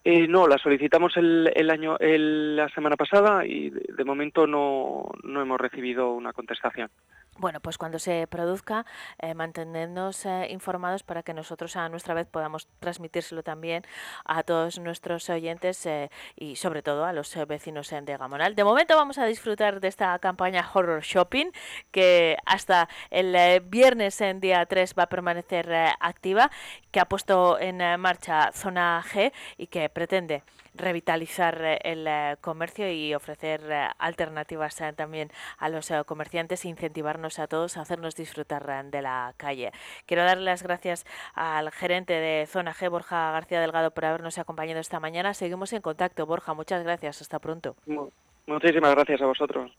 [0.04, 4.46] Eh, no, la solicitamos el, el año, el- la semana pasada y de, de momento
[4.46, 6.90] no, no hemos recibido una contestación.
[7.38, 8.86] Bueno, pues cuando se produzca,
[9.18, 13.82] eh, mantenernos eh, informados para que nosotros a nuestra vez podamos transmitírselo también
[14.24, 18.54] a todos nuestros oyentes eh, y sobre todo a los eh, vecinos de Gamonal.
[18.54, 21.50] De momento vamos a disfrutar de esta campaña Horror Shopping
[21.90, 25.70] que hasta el viernes en día 3 va a permanecer
[26.00, 26.50] activa,
[26.90, 30.42] que ha puesto en marcha Zona G y que pretende
[30.76, 37.38] revitalizar eh, el eh, comercio y ofrecer eh, alternativas también a los comerciantes e incentivarnos
[37.38, 39.72] a todos a hacernos disfrutar de la calle.
[40.06, 41.04] Quiero dar las gracias
[41.34, 45.34] al gerente de Zona G, Borja García Delgado, por habernos acompañado esta mañana.
[45.34, 46.54] Seguimos en contacto, Borja.
[46.54, 47.20] Muchas gracias.
[47.22, 47.76] Hasta pronto.
[47.86, 48.10] Mu-
[48.46, 49.72] Muchísimas gracias a vosotros.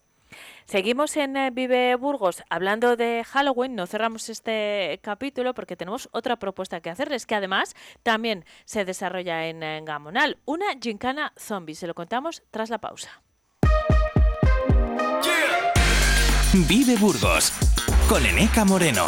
[0.66, 3.76] Seguimos en eh, Vive Burgos hablando de Halloween.
[3.76, 9.48] No cerramos este capítulo porque tenemos otra propuesta que hacerles, que además también se desarrolla
[9.48, 10.38] en, Gamonal.
[10.46, 11.76] Una gincana zombie.
[11.76, 13.22] Se lo contamos tras la pausa.
[16.68, 17.52] Vive Burgos
[18.10, 19.08] con Eneca Moreno.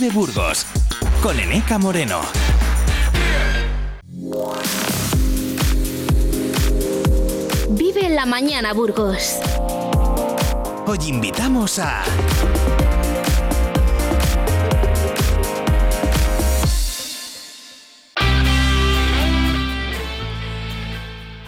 [0.00, 0.64] Vive Burgos
[1.22, 2.22] con Eneca Moreno.
[7.68, 9.36] Vive la mañana, Burgos.
[10.86, 12.02] Hoy invitamos a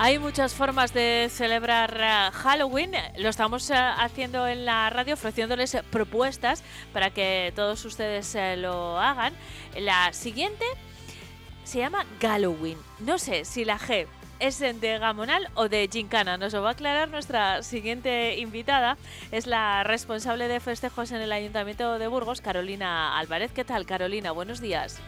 [0.04, 2.90] Hay muchas formas de celebrar eh, Halloween.
[3.18, 8.98] Lo estamos eh, haciendo en la radio, ofreciéndoles propuestas para que todos ustedes eh, lo
[8.98, 9.32] hagan.
[9.78, 10.64] La siguiente
[11.62, 12.78] se llama Halloween.
[12.98, 14.08] No sé si la G
[14.40, 16.36] es de Gamonal o de Gincana.
[16.36, 18.96] Nos lo va a aclarar nuestra siguiente invitada.
[19.30, 23.52] Es la responsable de festejos en el Ayuntamiento de Burgos, Carolina Álvarez.
[23.52, 24.32] ¿Qué tal, Carolina?
[24.32, 25.00] Buenos días.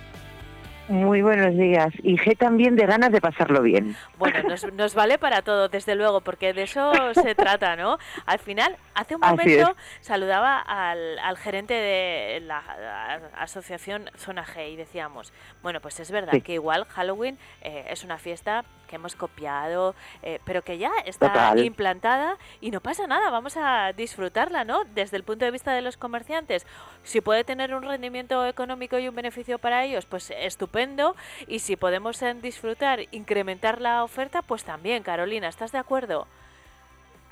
[0.88, 1.88] Muy buenos días.
[2.02, 3.96] Y G también de ganas de pasarlo bien.
[4.18, 7.98] Bueno, nos, nos vale para todo, desde luego, porque de eso se trata, ¿no?
[8.26, 14.76] Al final, hace un momento saludaba al, al gerente de la asociación Zona G y
[14.76, 15.32] decíamos,
[15.62, 16.40] bueno, pues es verdad Sí.
[16.42, 21.28] que igual Halloween eh, es una fiesta que hemos copiado, eh, pero que ya está
[21.28, 21.58] Total.
[21.64, 24.84] implantada y no pasa nada, vamos a disfrutarla, ¿no?
[24.84, 26.66] Desde el punto de vista de los comerciantes,
[27.02, 31.16] si puede tener un rendimiento económico y un beneficio para ellos, pues estupendo,
[31.46, 36.26] y si podemos disfrutar, incrementar la oferta, pues también, Carolina, ¿estás de acuerdo?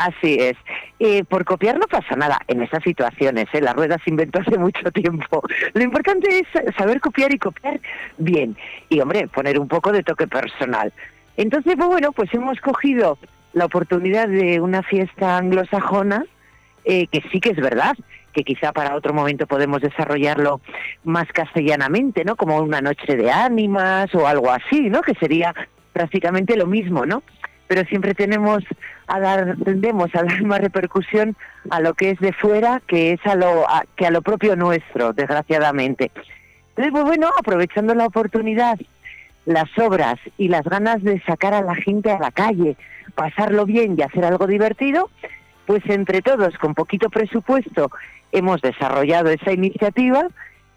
[0.03, 0.57] Así es.
[1.29, 3.47] Por copiar no pasa nada en esas situaciones.
[3.53, 3.61] ¿eh?
[3.61, 5.43] La rueda se inventó hace mucho tiempo.
[5.75, 7.81] Lo importante es saber copiar y copiar
[8.19, 8.57] bien.
[8.89, 10.93] Y, hombre, poner un poco de toque personal.
[11.37, 13.19] Entonces, pues bueno, pues hemos cogido
[13.53, 16.25] la oportunidad de una fiesta anglosajona,
[16.85, 17.95] eh, que sí que es verdad,
[18.33, 20.61] que quizá para otro momento podemos desarrollarlo
[21.05, 22.37] más castellanamente, ¿no?
[22.37, 25.01] Como una noche de ánimas o algo así, ¿no?
[25.03, 25.55] Que sería
[25.93, 27.23] prácticamente lo mismo, ¿no?
[27.69, 28.65] Pero siempre tenemos
[29.13, 31.37] a dar, tendemos a dar más repercusión
[31.71, 33.65] a lo que es de fuera que es a lo
[33.97, 36.11] que a lo propio nuestro, desgraciadamente.
[36.71, 38.79] Entonces, pues bueno, aprovechando la oportunidad,
[39.45, 42.77] las obras y las ganas de sacar a la gente a la calle,
[43.15, 45.11] pasarlo bien y hacer algo divertido,
[45.67, 47.91] Pues entre todos, con poquito presupuesto,
[48.33, 50.27] hemos desarrollado esa iniciativa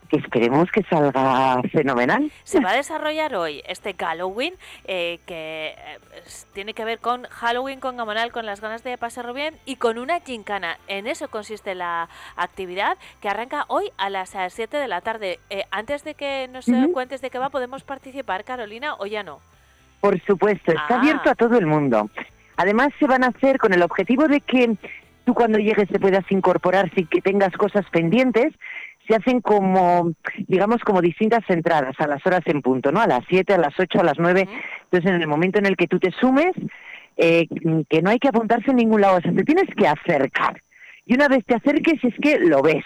[0.09, 2.31] que esperemos que salga fenomenal.
[2.43, 4.53] Se va a desarrollar hoy este Halloween
[4.85, 5.99] eh, que eh,
[6.53, 9.97] tiene que ver con Halloween con Gamonal, con las ganas de pasarlo bien y con
[9.97, 10.77] una gincana.
[10.87, 15.39] En eso consiste la actividad que arranca hoy a las 7 de la tarde.
[15.49, 16.93] Eh, antes de que nos eh, Ujú.
[16.93, 19.39] cuentes de qué va, ¿podemos participar, Carolina, o ya no?
[20.01, 20.99] Por supuesto, está Ah.
[20.99, 22.09] abierto a todo el mundo.
[22.57, 24.75] Además, se van a hacer con el objetivo de que
[25.25, 28.53] tú cuando llegues te puedas incorporar sin que tengas cosas pendientes.
[29.07, 30.11] Se hacen como,
[30.47, 33.01] digamos, como distintas entradas a las horas en punto, ¿no?
[33.01, 34.47] A las 7, a las 8, a las 9.
[34.85, 36.53] Entonces, en el momento en el que tú te sumes,
[37.17, 37.47] eh,
[37.89, 40.61] que no hay que apuntarse en ningún lado, o sea, te tienes que acercar.
[41.05, 42.83] Y una vez te acerques, es que lo ves.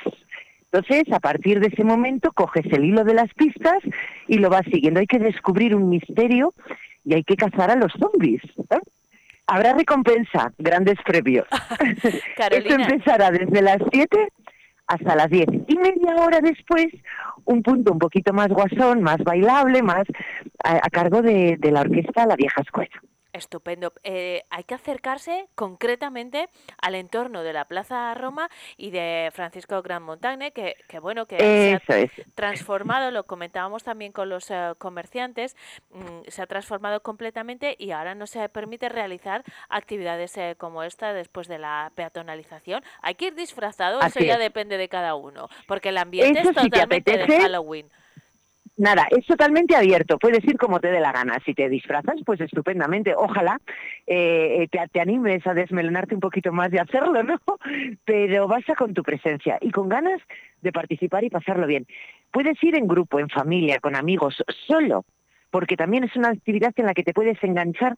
[0.71, 3.79] Entonces, a partir de ese momento, coges el hilo de las pistas
[4.27, 4.99] y lo vas siguiendo.
[4.99, 6.53] Hay que descubrir un misterio
[7.03, 8.43] y hay que cazar a los zombies.
[8.43, 8.79] ¿eh?
[9.47, 11.47] Habrá recompensa, grandes premios.
[12.51, 14.27] Esto empezará desde las 7
[14.89, 15.47] hasta las 10.
[15.67, 16.87] Y media hora después,
[17.45, 20.03] un punto un poquito más guasón, más bailable, más
[20.63, 23.01] a, cargo de la orquesta La Vieja Escuela.
[23.39, 23.93] Estupendo.
[24.03, 26.49] Eh, hay que acercarse concretamente
[26.81, 31.37] al entorno de la Plaza Roma y de Francisco Gran Montagne, que, que bueno, que
[31.37, 32.11] se ha es.
[32.35, 35.55] transformado, lo comentábamos también con los eh, comerciantes,
[35.89, 41.13] mm, se ha transformado completamente y ahora no se permite realizar actividades eh, como esta
[41.13, 42.83] después de la peatonalización.
[43.01, 44.39] Hay que ir disfrazado, eso ya es.
[44.39, 47.89] depende de cada uno, porque el ambiente Eso es si totalmente de Halloween.
[48.79, 50.17] Nada, es totalmente abierto.
[50.17, 51.37] Puedes ir como te dé la gana.
[51.45, 53.13] Si te disfrazas, pues estupendamente.
[53.13, 53.59] Ojalá
[54.07, 57.41] eh, te, te animes a desmelonarte un poquito más de hacerlo, ¿no?
[58.05, 60.21] Pero basta con tu presencia y con ganas
[60.61, 61.87] de participar y pasarlo bien.
[62.31, 65.03] Puedes ir en grupo, en familia, con amigos, solo,
[65.51, 67.97] porque también es una actividad en la que te puedes enganchar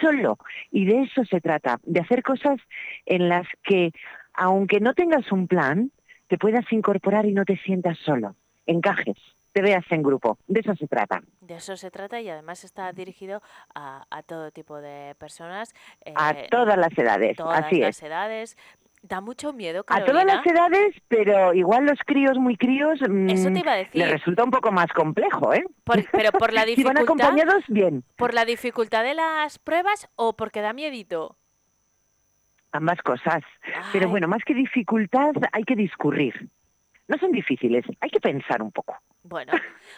[0.00, 0.38] solo.
[0.72, 2.58] Y de eso se trata, de hacer cosas
[3.04, 3.92] en las que,
[4.34, 5.92] aunque no tengas un plan,
[6.26, 8.34] te puedas incorporar y no te sientas solo.
[8.66, 9.18] Encajes,
[9.56, 10.36] te veas en grupo.
[10.46, 11.22] De eso se trata.
[11.40, 13.40] De eso se trata y además está dirigido
[13.74, 15.72] a, a todo tipo de personas.
[16.14, 18.02] A eh, todas las edades, todas así las es.
[18.02, 18.56] edades.
[19.02, 20.12] Da mucho miedo, A Carolina.
[20.12, 23.98] todas las edades, pero igual los críos muy críos mm, Eso te iba a decir.
[24.02, 25.64] les resulta un poco más complejo, ¿eh?
[25.84, 28.04] Por- pero por la Si van dificultad, acompañados, bien.
[28.16, 31.36] por la dificultad de las pruebas o porque da miedito.
[32.72, 33.42] Ambas cosas.
[33.92, 36.50] Pero bueno, más que dificultad, hay que discurrir.
[37.08, 38.96] No son difíciles, hay que pensar un poco.
[39.28, 39.52] Bueno,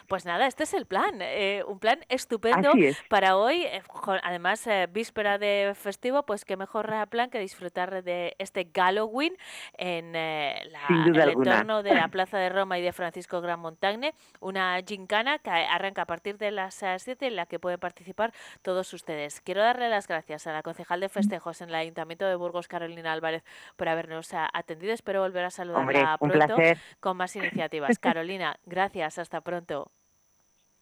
[0.06, 3.00] pues nada, este es el plan, eh, un plan estupendo es.
[3.08, 3.62] para hoy.
[3.64, 3.82] eh,
[4.22, 9.36] además, eh, víspera de festivo, pues qué mejor eh, plan que disfrutar de este Halloween
[9.74, 11.52] en eh, la- el alguna.
[11.52, 16.02] entorno de la Plaza de Roma y de Francisco Gran Montagne, una gincana que arranca
[16.02, 19.40] a partir de las 7 en la que pueden participar todos ustedes.
[19.40, 23.12] Quiero darle las gracias a la concejal de festejos en el Ayuntamiento de Burgos, Carolina
[23.12, 23.44] Álvarez,
[23.76, 24.92] por habernos atendido.
[24.94, 26.78] Espero volver a saludarla Hombre, pronto placer.
[27.00, 27.98] con más iniciativas.
[27.98, 29.90] Carolina, gracias, hasta pronto.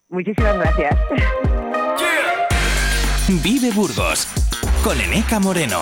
[0.09, 0.95] Muchísimas gracias.
[3.43, 4.27] Vive Burgos
[4.83, 5.81] con Eneca Moreno.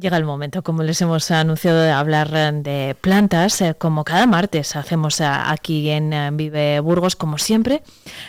[0.00, 3.60] Llega el momento, como les hemos anunciado, de hablar eh, de plantas.
[3.60, 7.82] eh, Como cada martes hacemos eh, aquí en Vive Burgos, como siempre,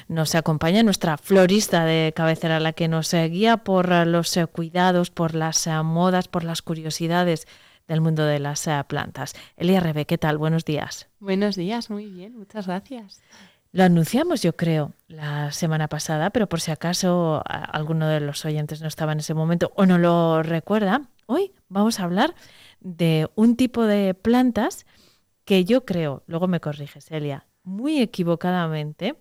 [0.08, 5.68] nos acompaña nuestra florista de cabecera, la que nos guía por los cuidados, por las
[5.84, 7.48] modas, por las curiosidades
[7.88, 9.36] del mundo de las plantas.
[9.56, 10.40] Elia Rebe, ¿qué tal?
[10.40, 11.08] Buenos días.
[11.20, 13.22] Buenos días, muy bien, muchas gracias.
[13.74, 18.82] Lo anunciamos, yo creo, la semana pasada, pero por si acaso alguno de los oyentes
[18.82, 22.34] no estaba en ese momento o no lo recuerda, hoy vamos a hablar
[22.80, 24.88] de un tipo de plantas
[25.46, 29.16] que yo creo, luego me corrige Celia, muy equivocadamente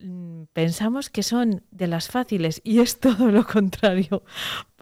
[0.00, 4.22] mm, pensamos que son de las fáciles y es todo lo contrario.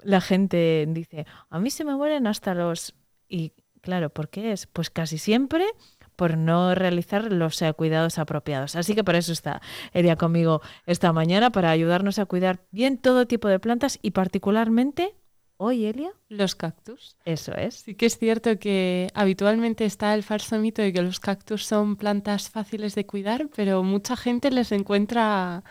[0.03, 2.95] La gente dice, a mí se me mueren hasta los...
[3.29, 4.67] Y claro, ¿por qué es?
[4.67, 5.65] Pues casi siempre
[6.17, 8.77] por no realizar los cuidados apropiados.
[8.77, 9.63] Así que por eso está
[9.95, 15.15] Elia conmigo esta mañana, para ayudarnos a cuidar bien todo tipo de plantas y particularmente
[15.61, 16.11] hoy, Elia.
[16.29, 17.17] Los cactus.
[17.25, 17.75] Eso es.
[17.75, 21.97] Sí que es cierto que habitualmente está el falso mito de que los cactus son
[21.97, 25.63] plantas fáciles de cuidar, pero mucha gente les encuentra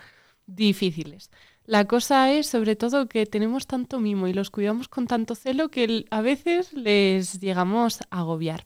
[0.45, 1.31] difíciles.
[1.65, 5.69] La cosa es, sobre todo, que tenemos tanto mimo y los cuidamos con tanto celo
[5.69, 8.63] que a veces les llegamos a agobiar.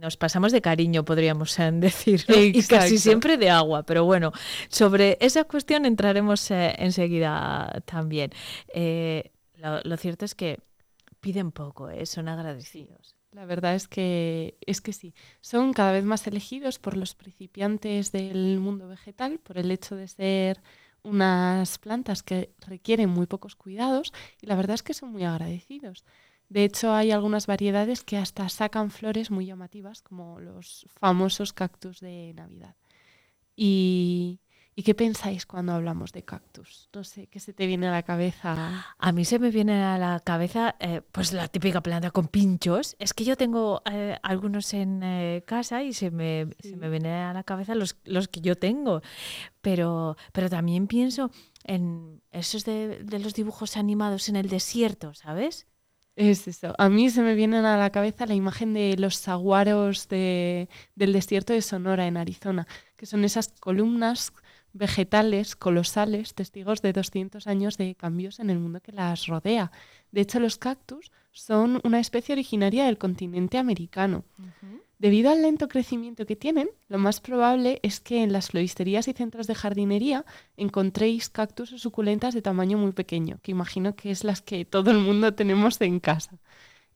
[0.00, 2.36] Nos pasamos de cariño, podríamos decir, ¿no?
[2.36, 3.82] y casi siempre de agua.
[3.82, 4.32] Pero bueno,
[4.68, 8.30] sobre esa cuestión entraremos eh, enseguida también.
[8.72, 10.60] Eh, lo, lo cierto es que
[11.20, 12.06] piden poco, ¿eh?
[12.06, 13.16] son agradecidos.
[13.32, 15.14] La verdad es que, es que sí.
[15.40, 20.08] Son cada vez más elegidos por los principiantes del mundo vegetal por el hecho de
[20.08, 20.62] ser
[21.02, 26.04] unas plantas que requieren muy pocos cuidados y la verdad es que son muy agradecidos.
[26.48, 32.00] De hecho, hay algunas variedades que hasta sacan flores muy llamativas, como los famosos cactus
[32.00, 32.74] de Navidad.
[33.54, 34.40] ¿Y,
[34.78, 36.88] ¿y qué pensáis cuando hablamos de cactus?
[36.94, 38.86] No sé, ¿qué se te viene a la cabeza?
[38.96, 42.94] A mí se me viene a la cabeza eh, pues la típica planta con pinchos.
[43.00, 47.12] Es que yo tengo eh, algunos en eh, casa y se me, se me viene
[47.12, 49.02] a la cabeza los, los que yo tengo.
[49.60, 51.30] Pero, pero también pienso
[51.64, 55.66] en esos de, de los dibujos animados en el desierto, ¿sabes?
[56.14, 56.74] Es eso.
[56.78, 61.12] A mí se me viene a la cabeza la imagen de los saguaros de- del
[61.12, 62.66] desierto de Sonora, en Arizona,
[62.96, 64.32] que son esas columnas
[64.72, 69.72] vegetales colosales, testigos de 200 años de cambios en el mundo que las rodea.
[70.12, 74.24] De hecho, los cactus son una especie originaria del continente americano.
[74.98, 79.12] Debido al lento crecimiento que tienen, lo más probable es que en las floristerías y
[79.12, 80.24] centros de jardinería
[80.56, 84.90] encontréis cactus o suculentas de tamaño muy pequeño, que imagino que es las que todo
[84.90, 86.38] el mundo tenemos en casa.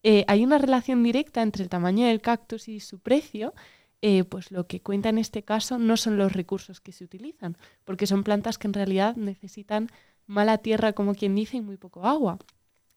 [0.03, 3.55] Eh, hay una relación directa entre el tamaño del cactus y su precio,
[4.03, 7.57] eh, pues lo que cuenta en este caso no son los recursos que se utilizan,
[7.85, 9.89] porque son plantas que en realidad necesitan
[10.27, 12.39] mala tierra, como quien dice, y muy poco agua,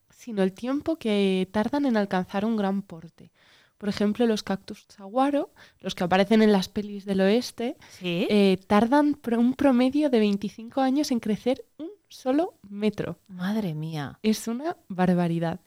[0.10, 3.32] sino el tiempo que tardan en alcanzar un gran porte.
[3.78, 9.20] Por ejemplo, los cactus saguaro, los que aparecen en las pelis del oeste, eh, tardan
[9.38, 13.20] un promedio de 25 años en crecer un solo metro.
[13.28, 14.18] Madre mía.
[14.24, 15.60] Es una barbaridad.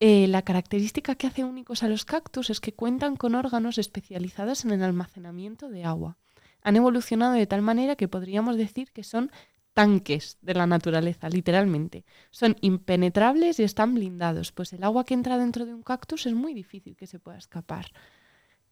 [0.00, 4.64] Eh, la característica que hace únicos a los cactus es que cuentan con órganos especializados
[4.64, 6.16] en el almacenamiento de agua.
[6.62, 9.30] Han evolucionado de tal manera que podríamos decir que son
[9.74, 12.04] tanques de la naturaleza, literalmente.
[12.30, 16.34] Son impenetrables y están blindados, pues el agua que entra dentro de un cactus es
[16.34, 17.86] muy difícil que se pueda escapar.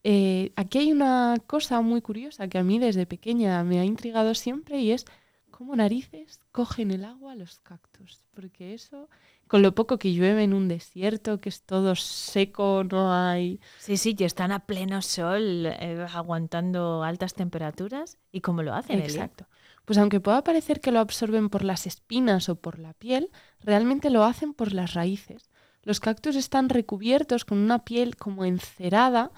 [0.02, 4.34] Eh, aquí hay una cosa muy curiosa que a mí desde pequeña me ha intrigado
[4.34, 5.04] siempre y es
[5.50, 8.22] cómo narices cogen el agua los cactus.
[8.34, 9.08] Porque eso,
[9.48, 13.60] con lo poco que llueve en un desierto, que es todo seco, no hay...
[13.78, 18.18] Sí, sí, y están a pleno sol, eh, aguantando altas temperaturas.
[18.32, 19.00] ¿Y cómo lo hacen?
[19.00, 19.46] Exacto.
[19.84, 23.30] Pues aunque pueda parecer que lo absorben por las espinas o por la piel,
[23.60, 25.50] realmente lo hacen por las raíces.
[25.82, 29.30] Los cactus están recubiertos con una piel como encerada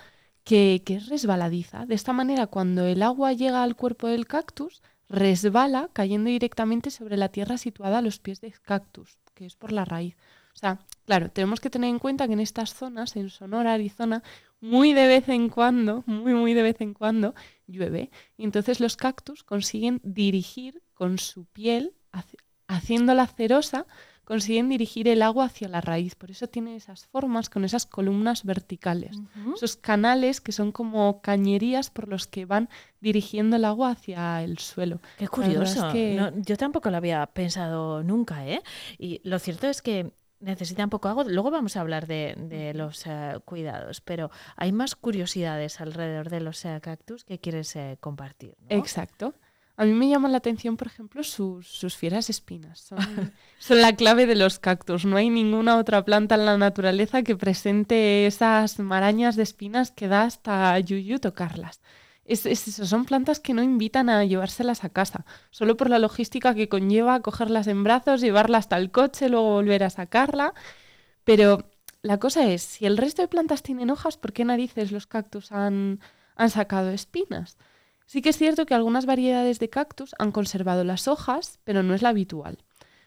[0.43, 1.85] que, que es resbaladiza.
[1.85, 4.81] De esta manera, cuando el agua llega al cuerpo del cactus,
[5.11, 9.71] resbala cayendo directamente sobre la tierra situada a los pies del cactus, que es por
[9.73, 10.17] la raíz.
[10.53, 14.25] O sea, claro, tenemos que tener en cuenta que en estas zonas, en Sonora, Arizona,
[14.61, 17.35] muy de vez en cuando, muy, muy de vez en cuando,
[17.69, 18.11] llueve.
[18.37, 23.87] Y entonces los cactus consiguen dirigir con su piel, haci- haciéndola cerosa,
[24.29, 26.15] consiguen dirigir el agua hacia la raíz.
[26.15, 29.17] Por eso tiene esas formas con esas columnas verticales.
[29.55, 32.69] Esos canales que son como cañerías por los que van
[33.01, 35.01] dirigiendo el agua hacia el suelo.
[35.17, 35.91] Qué es curioso.
[35.93, 38.61] que- No, yo tampoco lo había pensado nunca, ¿eh?
[38.99, 41.25] Y lo cierto es que necesitan poco agua.
[41.25, 46.41] Luego vamos a hablar de, de los eh, cuidados, pero hay más curiosidades alrededor de
[46.41, 48.57] los eh, cactus que quieres eh, compartir.
[48.61, 48.77] ¿no?
[48.77, 49.35] Exacto.
[49.79, 52.81] A mí me llama la atención, por ejemplo, sus, sus fieras espinas.
[52.81, 52.99] Son,
[53.59, 55.05] son la clave de los cactus.
[55.05, 60.09] No hay ninguna otra planta en la naturaleza que presente esas marañas de espinas que
[60.09, 61.81] da hasta yuyu tocarlas.
[62.25, 66.69] Es, son plantas que no invitan a llevárselas a casa, solo por la logística que
[66.69, 70.55] conlleva cogerlas en brazos, llevarla hasta el coche, luego volver a sacarla.
[71.23, 71.71] Pero
[72.03, 75.53] la cosa es, si el resto de plantas tienen hojas, ¿por qué narices los cactus
[75.53, 76.01] han,
[76.35, 77.59] han sacado espinas?
[78.09, 81.93] Sí que es cierto que algunas variedades de cactus han conservado las hojas, pero no
[81.93, 82.57] es la habitual.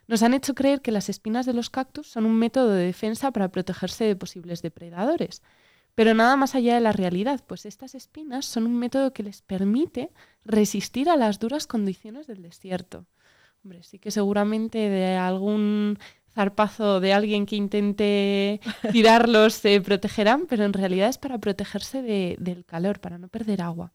[0.08, 3.32] Nos han hecho creer que las espinas de los cactus son un método de defensa
[3.32, 5.42] para protegerse de posibles depredadores.
[5.96, 9.42] Pero nada más allá de la realidad, pues estas espinas son un método que les
[9.42, 10.12] permite
[10.46, 13.08] resistir a las duras condiciones del desierto.
[13.64, 15.98] Hombre, sí que seguramente de algún
[16.30, 22.38] zarpazo de alguien que intente tirarlos se protegerán, pero en realidad es para protegerse de-
[22.40, 23.94] del calor, para no perder agua.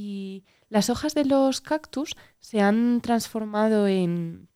[0.00, 4.48] Y las hojas de los cactus se han transformado en,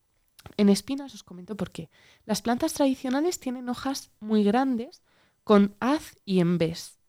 [0.57, 1.91] en espinas, os comento por qué.
[2.27, 5.03] Las plantas tradicionales tienen hojas muy grandes
[5.43, 7.01] con haz y embés.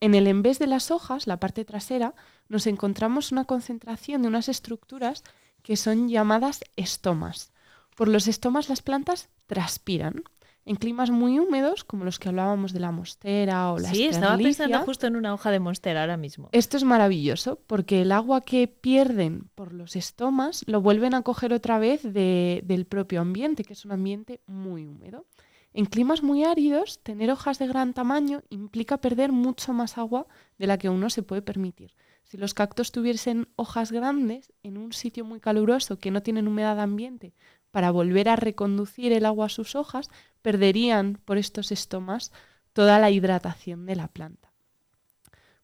[0.00, 2.14] En el embés de las hojas, la parte trasera,
[2.48, 5.22] nos encontramos una concentración de unas estructuras
[5.62, 7.52] que son llamadas estomas.
[7.94, 10.24] Por los estomas las plantas transpiran.
[10.64, 14.36] En climas muy húmedos, como los que hablábamos de la mostera o la Sí, estaba
[14.38, 16.48] pensando justo en una hoja de monstera ahora mismo.
[16.52, 21.52] esto es maravilloso porque el agua que pierden por los estomas lo vuelven a coger
[21.52, 25.26] otra vez de- del propio ambiente, que es un ambiente muy húmedo.
[25.74, 30.26] En climas muy áridos, tener hojas de gran tamaño implica perder mucho más agua
[30.58, 31.94] de la que uno se puede permitir.
[32.24, 36.78] Si los cactus tuviesen hojas grandes en un sitio muy caluroso que no tienen humedad
[36.78, 37.34] ambiente,
[37.72, 40.08] para volver a reconducir el agua a sus hojas,
[40.42, 42.30] perderían por estos estomas
[42.72, 44.52] toda la hidratación de la planta.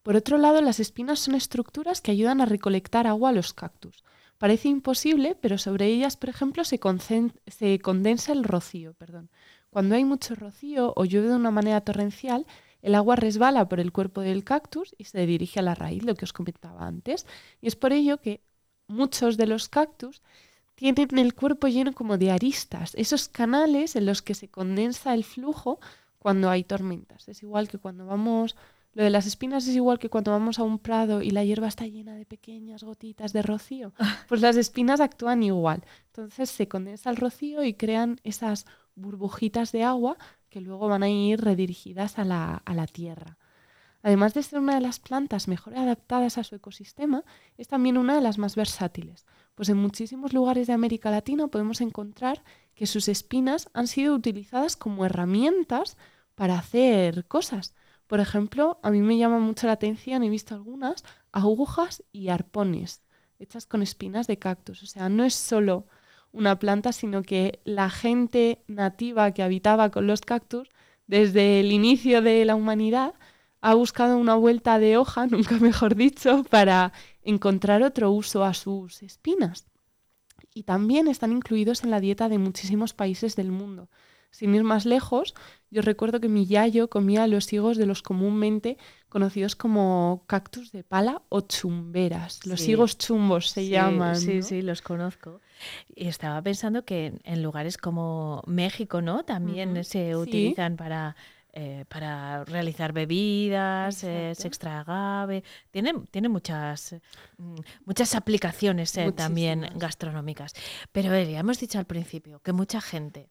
[0.02, 4.04] Por otro lado, las espinas son estructuras que ayudan a recolectar agua a los cactus.
[4.38, 8.94] Parece imposible, pero sobre ellas, por ejemplo, se, condensa el rocío.
[8.94, 9.30] Perdón.
[9.68, 12.46] Cuando hay mucho rocío o llueve de una manera torrencial,
[12.80, 16.14] el agua resbala por el cuerpo del cactus y se dirige a la raíz, lo
[16.14, 17.26] que os comentaba antes.
[17.60, 18.40] Y es por ello que
[18.86, 20.22] muchos de los cactus
[20.78, 25.24] tienen el cuerpo lleno como de aristas, esos canales en los que se condensa el
[25.24, 25.80] flujo
[26.20, 27.28] cuando hay tormentas.
[27.28, 28.54] Es igual que cuando vamos,
[28.92, 31.66] lo de las espinas es igual que cuando vamos a un prado y la hierba
[31.66, 33.92] está llena de pequeñas gotitas de rocío.
[34.28, 35.82] Pues las espinas actúan igual.
[36.06, 38.64] Entonces se condensa el rocío y crean esas
[38.94, 40.16] burbujitas de agua
[40.48, 43.36] que luego van a ir redirigidas a la, a la tierra.
[44.02, 47.24] Además de ser una de las plantas mejor adaptadas a su ecosistema,
[47.56, 49.26] es también una de las más versátiles,
[49.58, 52.44] pues en muchísimos lugares de América Latina podemos encontrar
[52.76, 55.96] que sus espinas han sido utilizadas como herramientas
[56.36, 57.74] para hacer cosas.
[58.06, 61.02] Por ejemplo, a mí me llama mucho la atención, he visto algunas,
[61.32, 63.02] agujas y arpones
[63.40, 64.84] hechas con espinas de cactus.
[64.84, 65.86] O sea, no es solo
[66.30, 70.68] una planta, sino que la gente nativa que habitaba con los cactus,
[71.08, 73.14] desde el inicio de la humanidad,
[73.60, 76.92] ha buscado una vuelta de hoja, nunca mejor dicho, para
[77.30, 79.66] encontrar otro uso a sus espinas.
[80.54, 83.88] Y también están incluidos en la dieta de muchísimos países del mundo.
[84.30, 85.34] Sin ir más lejos,
[85.70, 88.76] yo recuerdo que mi yayo comía los higos de los comúnmente
[89.08, 92.44] conocidos como cactus de pala o chumberas.
[92.46, 92.72] Los Sí.
[92.72, 94.16] higos chumbos se Sí, llaman.
[94.16, 94.42] Sí, ¿no?
[94.42, 95.40] sí, los conozco.
[95.94, 99.24] Y estaba pensando que en, lugares como México, ¿no?
[99.24, 100.14] También se sí.
[100.14, 101.16] utilizan para,
[101.52, 105.44] eh, para realizar bebidas, eh, se extrae agave.
[105.70, 106.96] Tiene, tiene muchas,
[107.38, 110.52] mm, muchas aplicaciones eh, también gastronómicas.
[110.92, 113.30] Pero Elia, hemos dicho al principio que mucha gente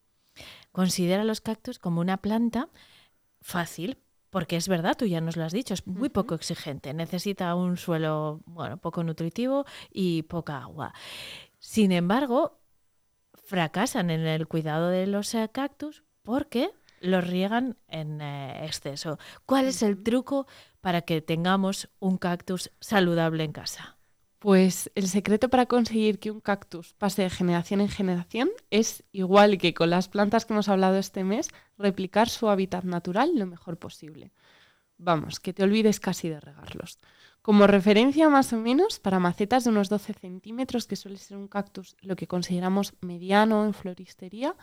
[0.72, 2.70] considera los cactus como una planta
[3.42, 3.98] fácil,
[4.30, 7.78] porque es verdad, tú ya nos lo has dicho, es muy poco exigente, necesita un
[7.78, 10.94] suelo, bueno, poco nutritivo y poca agua.
[11.60, 12.60] Sin embargo,
[13.48, 19.20] fracasan en el cuidado de los eh, cactus porque los riegan en eh, exceso.
[19.46, 20.48] ¿Cuál es el truco
[20.82, 23.98] para que tengamos un cactus saludable en casa?
[24.40, 29.58] Pues el secreto para conseguir que un cactus pase de generación en generación es, igual
[29.58, 33.78] que con las plantas que hemos hablado este mes, replicar su hábitat natural lo mejor
[33.78, 34.32] posible.
[35.00, 37.00] Vamos, que te olvides casi de regarlos.
[37.42, 41.48] Como referencia más o menos, para macetas de unos 12 centímetros, que suele ser un
[41.48, 44.56] cactus lo que consideramos mediano en floristería,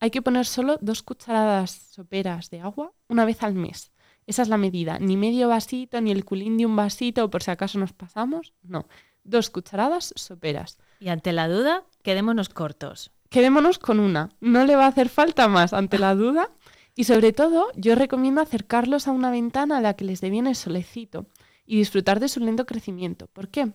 [0.00, 3.92] hay que poner solo dos cucharadas soperas de agua una vez al mes.
[4.26, 7.50] Esa es la medida, ni medio vasito, ni el culín de un vasito, por si
[7.50, 8.88] acaso nos pasamos, no.
[9.22, 10.78] Dos cucharadas soperas.
[10.98, 13.12] Y ante la duda, quedémonos cortos.
[13.30, 16.50] Quedémonos con una, no le va a hacer falta más ante la duda.
[16.94, 20.46] Y sobre todo, yo recomiendo acercarlos a una ventana a la que les dé bien
[20.46, 21.26] el solecito
[21.66, 23.26] y disfrutar de su lento crecimiento.
[23.28, 23.72] ¿Por qué?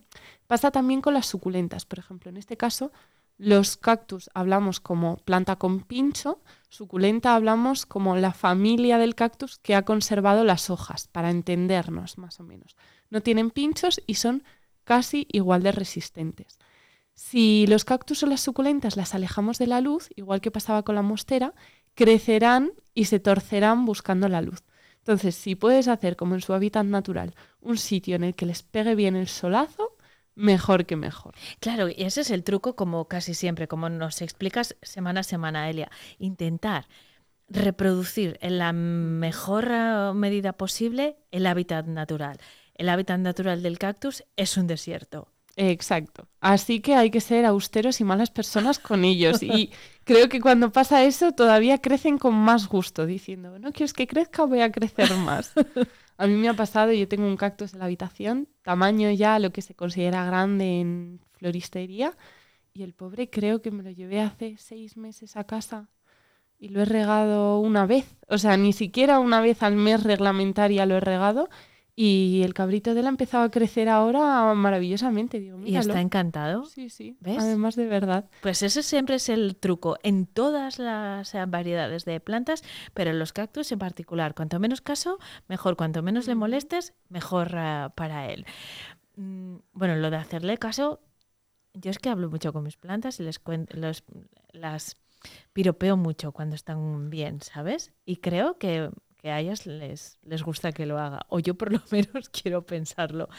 [0.48, 1.86] Pasa también con las suculentas.
[1.86, 2.92] Por ejemplo, en este caso,
[3.42, 9.74] los cactus hablamos como planta con pincho, suculenta hablamos como la familia del cactus que
[9.74, 12.78] ha conservado las hojas, para entendernos más o menos.
[13.10, 14.44] No tienen pinchos y son
[14.84, 16.60] casi igual de resistentes.
[17.16, 20.94] Si los cactus o las suculentas las alejamos de la luz, igual que pasaba con
[20.94, 21.56] la mostera,
[21.96, 24.64] crecerán y se torcerán buscando la luz.
[25.00, 28.62] Entonces, si puedes hacer como en su hábitat natural un sitio en el que les
[28.62, 29.98] pegue bien el solazo,
[30.36, 31.36] mejor que mejor.
[31.60, 35.70] Claro, y ese es el truco como casi siempre, como nos explicas semana a semana,
[35.70, 35.90] Elia.
[36.20, 36.88] Intentar
[37.50, 42.40] reproducir en la mejor eh, medida posible el hábitat natural.
[42.76, 45.28] El hábitat natural del cactus es un desierto.
[45.58, 46.28] Exacto.
[46.40, 49.44] Así que hay que ser austeros y malas personas con ellos.
[49.44, 49.72] Y
[50.06, 54.46] creo que cuando pasa eso todavía crecen con más gusto, diciendo, no quieres que crezca,
[54.46, 55.52] voy a crecer más.
[56.22, 59.52] A mí me ha pasado, yo tengo un cactus en la habitación, tamaño ya lo
[59.52, 62.16] que se considera grande en floristería,
[62.74, 65.90] y el pobre creo que me lo llevé hace seis meses a casa
[66.60, 68.06] y lo he regado una vez.
[68.28, 71.50] O sea, ni siquiera una vez al mes reglamentaria lo he regado
[71.96, 75.40] Y el cabrito de él ha empezado a crecer ahora maravillosamente.
[75.40, 76.66] Digo, Y está encantado.
[76.66, 77.18] Sí, sí.
[77.20, 77.38] ¿Ves?
[77.40, 78.30] Además de verdad.
[78.42, 82.64] Pues ese siempre es el truco en todas las eh, variedades de plantas,
[82.94, 84.34] pero en los cactus en particular.
[84.34, 85.76] Cuanto menos caso, mejor.
[85.76, 88.46] Cuanto menos le molestes, mejor eh, para él.
[89.18, 91.02] Mm, Bueno, lo de hacerle caso,
[91.74, 94.04] yo es que hablo mucho con mis plantas y les cuento, los,
[94.54, 94.98] las
[95.54, 97.94] piropeo mucho cuando están bien, ¿sabes?
[98.06, 98.90] Y creo que,
[99.22, 102.66] que a ellas les, les gusta que lo haga, o yo por lo menos quiero
[102.66, 103.30] pensarlo.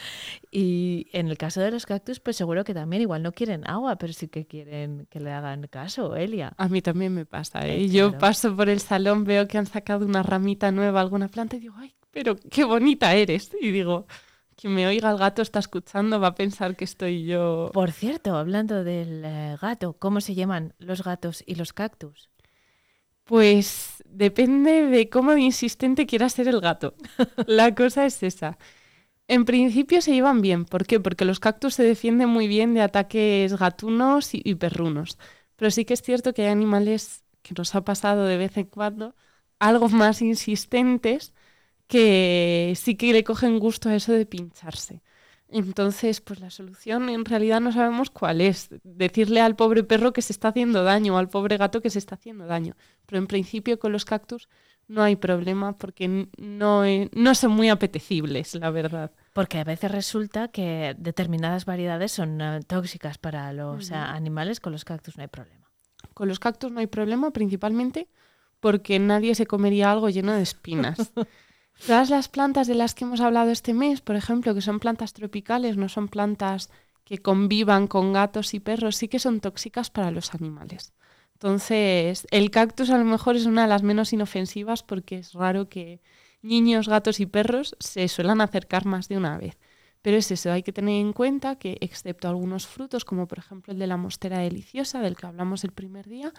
[0.50, 3.96] Y en el caso de los cactus, pues seguro que también igual no quieren agua,
[3.96, 6.52] pero sí que quieren que le hagan caso, Elia.
[6.56, 7.82] A mí también me pasa, ¿eh?
[7.82, 8.18] Eh, Yo claro.
[8.20, 11.74] paso por el salón, veo que han sacado una ramita nueva, alguna planta, y digo,
[11.78, 13.50] ay, pero qué bonita eres.
[13.60, 14.06] Y digo,
[14.56, 17.70] quien me oiga el gato está escuchando, va a pensar que estoy yo.
[17.72, 22.30] Por cierto, hablando del eh, gato, ¿cómo se llaman los gatos y los cactus?
[23.24, 26.94] Pues depende de cómo insistente quiera ser el gato.
[27.46, 28.58] La cosa es esa.
[29.28, 30.64] En principio se llevan bien.
[30.66, 31.00] ¿Por qué?
[31.00, 35.18] Porque los cactus se defienden muy bien de ataques gatunos y, y perrunos.
[35.56, 38.66] Pero sí que es cierto que hay animales que nos ha pasado de vez en
[38.66, 39.16] cuando,
[39.60, 41.34] algo más insistentes,
[41.88, 45.02] que sí que le cogen gusto a eso de pincharse.
[45.52, 48.70] Entonces, pues la solución en realidad no sabemos cuál es.
[48.82, 51.98] Decirle al pobre perro que se está haciendo daño o al pobre gato que se
[51.98, 52.74] está haciendo daño.
[53.06, 54.48] Pero en principio con los cactus
[54.88, 56.82] no hay problema porque no,
[57.12, 59.12] no son muy apetecibles, la verdad.
[59.32, 64.72] Porque a veces resulta que determinadas variedades son eh, tóxicas para los eh, animales, con
[64.72, 65.70] los cactus no hay problema.
[66.14, 68.08] Con los cactus no hay problema principalmente
[68.60, 71.12] porque nadie se comería algo lleno de espinas.
[71.86, 75.12] Todas las plantas de las que hemos hablado este mes, por ejemplo, que son plantas
[75.12, 76.70] tropicales, no son plantas
[77.04, 80.92] que convivan con gatos y perros, sí que son tóxicas para los animales.
[81.34, 85.68] Entonces, el cactus a lo mejor es una de las menos inofensivas porque es raro
[85.68, 86.00] que
[86.40, 89.58] niños, gatos y perros se suelan acercar más de una vez.
[90.02, 93.72] Pero es eso, hay que tener en cuenta que excepto algunos frutos, como por ejemplo
[93.72, 96.32] el de la mostera deliciosa, del que hablamos el primer día,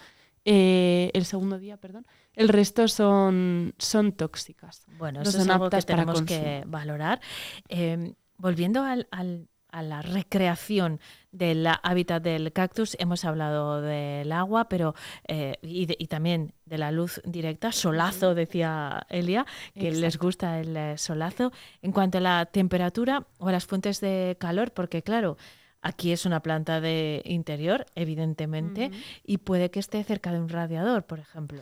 [0.45, 4.85] eh, el segundo día, perdón, el resto son, son tóxicas.
[4.97, 7.21] Bueno, no eso son es algo que tenemos que valorar.
[7.69, 10.99] Eh, volviendo al, al- a la recreación
[11.31, 14.93] del hábitat del cactus, hemos hablado del agua, pero
[15.27, 20.59] eh, y, de- y también de la luz directa, solazo, decía Elia, que les gusta
[20.59, 21.51] el eh, solazo.
[21.81, 25.37] En cuanto a la temperatura o a las fuentes de calor, porque claro,
[25.83, 28.89] aquí es una planta de interior, evidentemente,
[29.23, 31.61] y puede que esté cerca de un radiador, por ejemplo.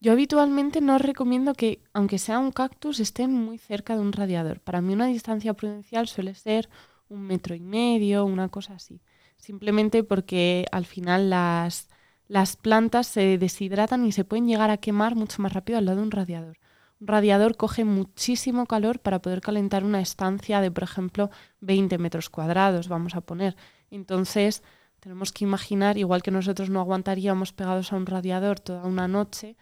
[0.00, 4.58] Yo habitualmente no recomiendo que, aunque sea un cactus, estén muy cerca de un radiador.
[4.60, 6.70] Para mí una distancia prudencial suele ser
[7.10, 9.02] un metro y medio, una cosa así.
[9.36, 11.88] Simplemente porque al final las,
[12.28, 15.98] las plantas se deshidratan y se pueden llegar a quemar mucho más rápido al lado
[15.98, 16.56] de un radiador.
[17.00, 21.30] Radiador coge muchísimo calor para poder calentar una estancia de, por ejemplo,
[21.60, 23.56] 20 metros cuadrados, vamos a poner.
[23.90, 24.62] Entonces,
[25.00, 29.56] tenemos que imaginar, igual que nosotros no aguantaríamos pegados a un radiador toda una noche,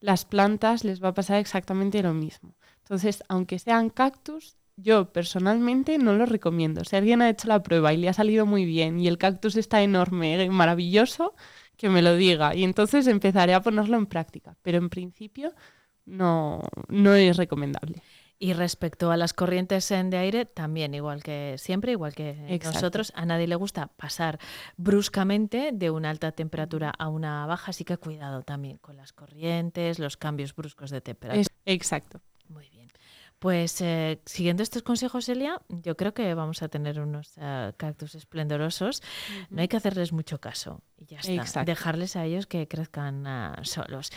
[0.00, 2.54] las plantas les va a pasar exactamente lo mismo.
[2.78, 6.84] Entonces, aunque sean cactus, yo personalmente no lo recomiendo.
[6.84, 9.56] Si alguien ha hecho la prueba y le ha salido muy bien y el cactus
[9.56, 11.34] está enorme, eh, maravilloso,
[11.76, 12.54] que me lo diga.
[12.54, 14.56] Y entonces empezaré a ponerlo en práctica.
[14.62, 15.52] Pero en principio
[16.06, 18.02] no, no es recomendable.
[18.38, 22.74] Y respecto a las corrientes en- de aire, también, igual que siempre, igual que Exacto.
[22.78, 24.38] nosotros, a nadie le gusta pasar
[24.76, 29.98] bruscamente de una alta temperatura a una baja, así que cuidado también con las corrientes,
[29.98, 31.46] los cambios bruscos de temperatura.
[31.64, 32.20] Exacto.
[32.48, 32.83] Muy bien.
[33.44, 38.14] Pues eh, siguiendo estos consejos, Elia, yo creo que vamos a tener unos eh, cactus
[38.14, 39.02] esplendorosos.
[39.50, 41.32] No hay que hacerles mucho caso y ya está.
[41.34, 41.70] Exacto.
[41.70, 44.12] Dejarles a ellos que crezcan ah, solos.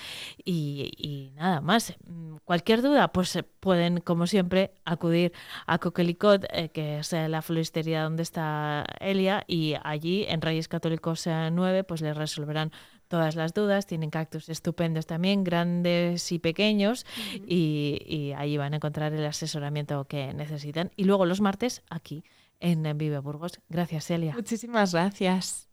[0.45, 1.93] Y, y nada más.
[2.05, 5.33] Mm, Cualquier duda, pues eh, pueden, como siempre, acudir
[5.65, 11.27] a Coquelicot, eh, que es la floristería donde está Elia, y allí en Reyes Católicos
[11.27, 12.71] eh, 9, pues les resolverán
[13.07, 13.85] todas las dudas.
[13.85, 17.05] Tienen cactus estupendos también, grandes y pequeños,
[17.45, 20.91] y, y ahí van a encontrar el asesoramiento que necesitan.
[20.95, 22.23] Y luego los martes aquí
[22.59, 23.59] en Vive Burgos.
[23.69, 24.33] Gracias, Elia.
[24.33, 25.66] Muchísimas gracias.